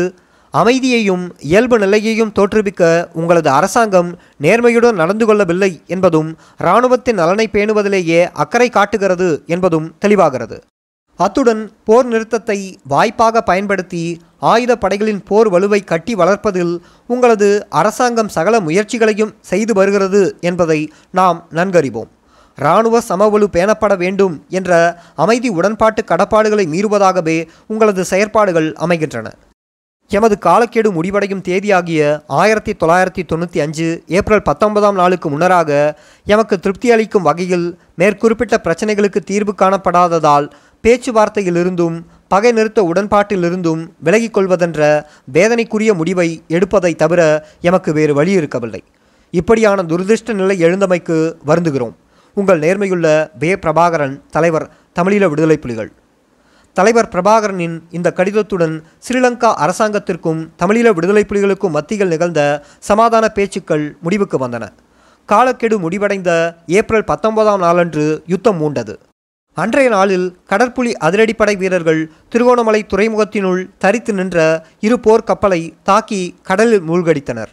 அமைதியையும் 0.55 1.25
இயல்பு 1.39 1.79
நிலையையும் 1.79 2.33
தோற்றுவிக்க 2.39 3.09
உங்களது 3.13 3.51
அரசாங்கம் 3.51 4.19
நேர்மையுடன் 4.43 4.93
நடந்து 4.93 5.27
கொள்ளவில்லை 5.27 5.83
என்பதும் 5.87 6.37
இராணுவத்தின் 6.59 7.15
நலனை 7.15 7.49
பேணுவதிலேயே 7.53 8.29
அக்கறை 8.33 8.69
காட்டுகிறது 8.69 9.43
என்பதும் 9.47 9.95
தெளிவாகிறது. 10.05 10.59
அத்துடன் 11.17 11.71
போர் 11.85 12.07
நிறுத்தத்தை 12.07 12.79
வாய்ப்பாக 12.89 13.43
பயன்படுத்தி 13.43 14.21
ஆயுத 14.39 14.77
படைகளின் 14.77 15.23
போர் 15.25 15.49
வலுவை 15.49 15.85
கட்டி 15.85 16.15
வளர்ப்பதில் 16.15 16.81
உங்களது 17.07 17.67
அரசாங்கம் 17.69 18.29
சகல 18.29 18.61
முயற்சிகளையும் 18.61 19.35
செய்து 19.41 19.73
வருகிறது 19.73 20.37
என்பதை 20.41 20.81
நாம் 21.11 21.49
நன்கறிவோம். 21.55 22.11
இராணுவ 22.59 23.01
சமவலு 23.09 23.47
பேணப்பட 23.57 23.97
வேண்டும் 23.97 24.35
என்ற 24.49 24.99
அமைதி 25.17 25.49
உடன்பாட்டு 25.49 26.05
கடப்பாடுகளை 26.05 26.67
மீறுவதாகவே 26.75 27.39
உங்களது 27.67 28.05
செயற்பாடுகள் 28.05 28.73
அமைகின்றன. 28.73 29.29
எமது 30.13 30.39
காலக்கெடு 30.39 30.93
முடிவடையும் 30.93 31.41
தேதியாகிய 31.41 32.23
ஆயிரத்தி 32.27 32.73
தொள்ளாயிரத்தி 32.73 33.23
தொண்ணூற்றி 33.33 33.59
அஞ்சு 33.61 34.03
ஏப்ரல் 34.07 34.43
பத்தொன்பதாம் 34.43 34.95
நாளுக்கு 34.95 35.29
முன்னராக 35.31 35.95
எமக்கு 36.25 36.59
திருப்தி 36.59 36.91
அளிக்கும் 36.91 37.23
வகையில் 37.23 37.79
மேற்குறிப்பிட்ட 37.95 38.57
பிரச்சனைகளுக்கு 38.65 39.21
தீர்வு 39.25 39.55
காணப்படாததால் 39.59 40.51
பேச்சுவார்த்தையிலிருந்தும் 40.83 42.03
பகை 42.29 42.53
நிறுத்த 42.53 42.83
உடன்பாட்டிலிருந்தும் 42.83 43.87
விலகிக் 43.99 44.39
கொள்வதென்ற 44.39 45.05
வேதனைக்குரிய 45.33 45.95
முடிவை 45.95 46.43
எடுப்பதை 46.49 46.95
தவிர 46.95 47.47
எமக்கு 47.61 47.93
வேறு 47.93 48.15
வழி 48.15 48.33
இருக்கவில்லை. 48.33 48.85
இப்படியான 49.31 49.83
துரதிருஷ்ட 49.83 50.33
நிலை 50.33 50.63
எழுந்தமைக்கு 50.63 51.35
வருந்துகிறோம். 51.47 51.95
உங்கள் 52.35 52.59
நேர்மையுள்ள 52.59 53.31
வே. 53.39 53.55
பிரபாகரன் 53.55 54.21
தலைவர் 54.31 54.71
தமிழீழ 55.01 55.29
விடுதலை 55.29 55.57
புலிகள். 55.57 55.93
தலைவர் 56.77 57.09
பிரபாகரனின் 57.13 57.77
இந்த 57.91 58.13
கடிதத்துடன் 58.17 58.75
ஸ்ரீலங்கா 59.07 59.51
அரசாங்கத்திற்கும் 59.65 60.41
தமிழீழ 60.63 60.89
விடுதலை 60.93 61.25
புலிகளுக்கும் 61.29 61.75
மத்தியில் 61.77 62.09
நிகழ்ந்த 62.09 62.41
சமாதான 62.79 63.29
பேச்சுக்கள் 63.29 63.85
முடிவுக்கு 64.03 64.39
வந்தன. 64.39 64.65
காலக்கெடு 65.27 65.79
முடிவடைந்த 65.79 66.31
ஏப்ரல் 66.67 67.05
பத்தொன்பதாம் 67.05 67.61
நாளன்று 67.61 68.23
யுத்தம் 68.27 68.61
மூண்டது. 68.61 68.95
அன்றைய 69.55 69.91
நாளில் 69.91 70.27
கடற்புலி 70.51 70.93
அதிரடிப்படை 71.07 71.57
வீரர்கள் 71.57 72.01
திருகோணமலை 72.29 72.81
துறைமுகத்தினுள் 72.89 73.63
தரித்து 73.79 74.13
நின்ற 74.13 74.65
இரு 74.81 75.01
போர் 75.01 75.25
கப்பலை 75.25 75.75
தாக்கி 75.83 76.23
கடலில் 76.43 76.83
மூழ்கடித்தனர். 76.83 77.51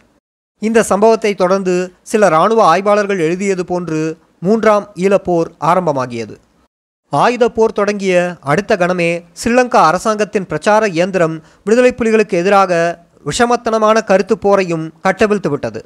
இந்த 0.62 0.82
சம்பவத்தை 0.82 1.34
தொடர்ந்து 1.34 1.92
சில 2.02 2.26
இராணுவ 2.26 2.64
ஆய்வாளர்கள் 2.64 3.18
எழுதியது 3.18 3.64
போன்று 3.64 4.18
மூன்றாம் 4.40 4.86
ஈழப்போர் 4.94 5.48
ஆரம்பமாகியது. 5.60 6.36
ஆயுத 7.12 7.44
போர் 7.48 7.72
தொடங்கிய 7.72 8.14
அடுத்த 8.40 8.72
கணமே 8.76 9.10
ஸ்ரீலங்கா 9.40 9.82
அரசாங்கத்தின் 9.90 10.46
பிரச்சார 10.46 10.88
இயந்திரம் 10.88 11.36
விடுதலை 11.64 11.92
புலிகளுக்கு 11.92 12.34
எதிராக 12.40 12.72
விஷமத்தனமான 13.26 14.02
கருத்து 14.04 14.34
போரையும் 14.42 14.84
கட்டவிழ்த்து 15.02 15.50
விட்டது. 15.50 15.80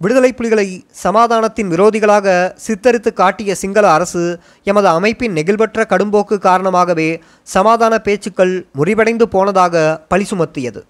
விடுதலை 0.00 0.30
புலிகளை 0.32 0.66
சமாதானத்தின் 1.02 1.70
விரோதிகளாக 1.74 2.26
சித்தரித்து 2.66 3.10
காட்டிய 3.12 3.54
சிங்கள 3.54 3.84
அரசு 3.90 4.22
எமது 4.70 4.88
அமைப்பின் 4.88 5.36
நெகிழ்வற்ற 5.38 5.84
கடும்போக்கு 5.92 6.38
காரணமாகவே 6.38 7.08
சமாதான 7.54 7.98
பேச்சுக்கள் 7.98 8.54
முறிவடைந்து 8.78 9.28
போனதாக 9.34 9.84
பழி 10.08 10.26
சுமத்தியது. 10.30 10.82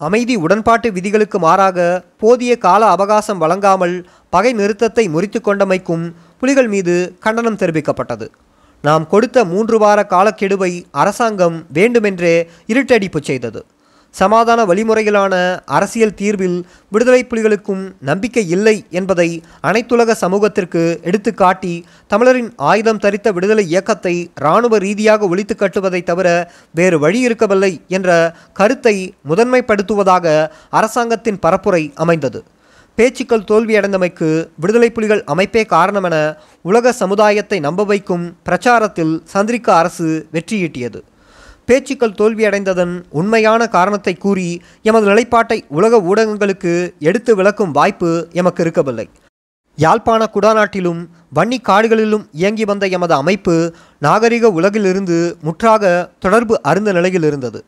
அமைதி 0.00 0.36
உடன்பாட்டு 0.36 0.88
விதிகளுக்கு 0.92 1.38
மாறாக 1.38 1.78
போதிய 2.22 2.52
கால 2.58 2.84
அவகாசம் 2.94 3.38
வழங்காமல் 3.38 3.96
பகை 4.30 4.52
நிறுத்தத்தை 4.52 5.04
முறித்து 5.08 5.40
கொண்டமைக்கும் 5.40 6.06
புலிகள் 6.38 6.68
மீது 6.68 6.96
கண்டனம் 7.20 7.60
தெரிவிக்கப்பட்டது. 7.60 8.28
நாம் 8.86 9.04
கொடுத்த 9.06 9.44
மூன்று 9.44 9.76
வார 9.78 9.98
காலக்கெடுவை 10.10 10.72
அரசாங்கம் 11.02 11.56
வேண்டுமென்றே 11.72 12.34
இருட்டடிப்பு 12.72 13.20
செய்தது. 13.22 13.60
சமாதான 14.14 14.60
வழிமுறையிலான 14.64 15.34
அரசியல் 15.76 16.14
தீர்வில் 16.14 16.58
விடுதலை 16.92 17.22
புலிகளுக்கும் 17.30 17.80
நம்பிக்கை 18.00 18.44
இல்லை 18.48 18.74
என்பதை 18.90 19.26
அனைத்துலக 19.68 20.14
சமூகத்திற்கு 20.20 20.82
எடுத்துக்காட்டி 21.08 21.72
தமிழரின் 22.06 22.50
ஆயுதம் 22.70 23.02
தரித்த 23.04 23.32
விடுதலை 23.32 23.64
இயக்கத்தை 23.68 24.14
இராணுவ 24.42 24.78
ரீதியாக 24.78 25.28
ஒழித்து 25.28 25.56
கட்டுவதை 25.56 26.02
தவிர 26.02 26.28
வேறு 26.70 26.98
வழி 26.98 27.20
இருக்கவில்லை 27.20 27.72
என்ற 27.88 28.10
கருத்தை 28.52 28.96
முதன்மைப்படுத்துவதாக 29.28 30.26
அரசாங்கத்தின் 30.70 31.42
பரப்புரை 31.46 31.84
அமைந்தது. 31.96 32.40
பேச்சுக்கள் 32.98 33.48
தோல்வியடைந்தமைக்கு 33.48 34.28
விடுதலை 34.62 34.88
புலிகள் 34.90 35.22
அமைப்பே 35.24 35.62
காரணமென 35.70 36.16
உலக 36.62 36.92
சமுதாயத்தை 36.92 37.58
நம்ப 37.60 37.84
வைக்கும் 37.84 38.26
பிரச்சாரத்தில் 38.48 39.14
சந்திரிகா 39.32 39.72
அரசு 39.80 40.08
வெற்றியீட்டியது. 40.32 41.00
பேச்சுக்கள் 41.64 42.16
தோல்வியடைந்ததன் 42.20 42.94
உண்மையான 43.10 43.66
காரணத்தை 43.66 44.14
கூறி 44.14 44.48
எமது 44.82 45.06
நிலைப்பாட்டை 45.06 45.58
உலக 45.68 46.00
ஊடகங்களுக்கு 46.10 46.72
எடுத்து 46.98 47.34
விளக்கும் 47.36 47.70
வாய்ப்பு 47.70 48.10
எமக்கு 48.32 48.62
இருக்கவில்லை. 48.62 49.06
யாழ்ப்பாண 49.78 50.22
குடாநாட்டிலும் 50.34 51.02
வன்னி 51.36 51.58
காடுகளிலும் 51.68 52.24
இயங்கி 52.32 52.64
வந்த 52.64 52.86
எமது 52.96 53.14
அமைப்பு 53.14 53.54
நாகரிக 53.98 54.48
உலகிலிருந்து 54.58 55.18
முற்றாக 55.42 56.10
தொடர்பு 56.18 56.56
அருந்த 56.62 56.92
நிலையில் 56.92 57.22
இருந்தது. 57.22 57.60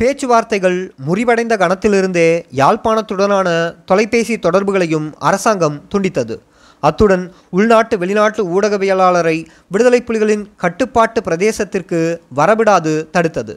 பேச்சுவார்த்தைகள் 0.00 0.78
முறிவடைந்த 1.06 1.54
கணத்திலிருந்தே 1.62 2.28
யாழ்ப்பாணத்துடனான 2.60 3.48
தொலைபேசி 3.84 4.38
தொடர்புகளையும் 4.38 5.06
அரசாங்கம் 5.18 5.76
துண்டித்தது. 5.92 6.36
அத்துடன் 6.80 7.24
உள்நாட்டு 7.50 7.98
வெளிநாட்டு 7.98 8.42
ஊடகவியலாளரை 8.54 9.36
விடுதலை 9.68 10.00
புலிகளின் 10.08 10.44
கட்டுப்பாட்டு 10.56 11.20
பிரதேசத்திற்கு 11.20 12.00
வரவிடாது 12.36 12.92
தடுத்தது. 13.16 13.54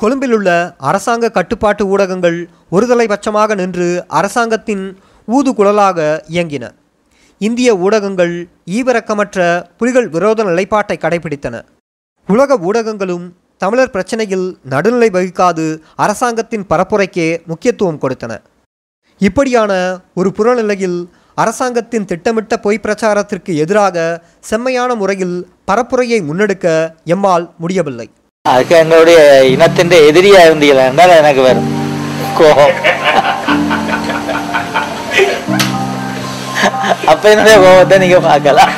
கொழும்பிலுள்ள 0.00 0.48
அரசாங்க 0.90 1.30
கட்டுப்பாட்டு 1.30 1.86
ஊடகங்கள் 1.86 2.38
ஒருதலை 2.70 3.06
பட்சமாக 3.12 3.54
நின்று 3.54 3.88
அரசாங்கத்தின் 4.20 4.84
ஊதுகுழலாக 5.28 5.98
இயங்கின. 6.28 6.64
இந்திய 7.38 7.76
ஊடகங்கள் 7.76 8.34
ஈவிரக்கமற்ற 8.76 9.38
புலிகள் 9.78 10.08
விரோத 10.08 10.44
நிலைப்பாட்டை 10.44 10.98
கடைபிடித்தன. 11.00 11.56
உலக 12.28 12.58
ஊடகங்களும் 12.68 13.24
தமிழர் 13.62 13.92
பிரச்சனையில் 13.94 14.46
நடுநிலை 14.72 15.08
வகிக்காது 15.16 15.64
அரசாங்கத்தின் 16.04 16.64
பரப்புரைக்கே 16.70 17.26
முக்கியத்துவம் 17.50 18.00
கொடுத்தன. 18.04 18.32
இப்படியான 19.26 19.72
ஒரு 20.20 20.30
புறநிலையில் 20.36 20.96
அரசாங்கத்தின் 21.42 22.08
திட்டமிட்ட 22.10 22.56
பொய் 22.64 22.82
பிரச்சாரத்திற்கு 22.86 23.52
எதிராக 23.64 23.96
செம்மையான 24.50 24.94
முறையில் 25.02 25.36
பரப்புரையை 25.70 26.18
முன்னெடுக்க 26.28 26.66
எம்மால் 27.14 27.46
முடியவில்லை. 27.64 28.06
அதுக்கு 28.44 28.74
எங்களுடைய 28.82 29.20
இனத்தின் 29.54 29.94
எதிரியா 30.10 30.40
இருந்தீங்களா 30.48 30.86
என்றால் 30.90 31.18
எனக்கு 31.20 31.42
வரும் 31.48 31.70
கோபம். 32.40 32.74
அப்ப 37.12 37.24
என்னுடைய 37.34 37.56
கோபத்தை 37.64 37.96
நீங்க 38.04 38.18
பார்க்கலாம். 38.28 38.72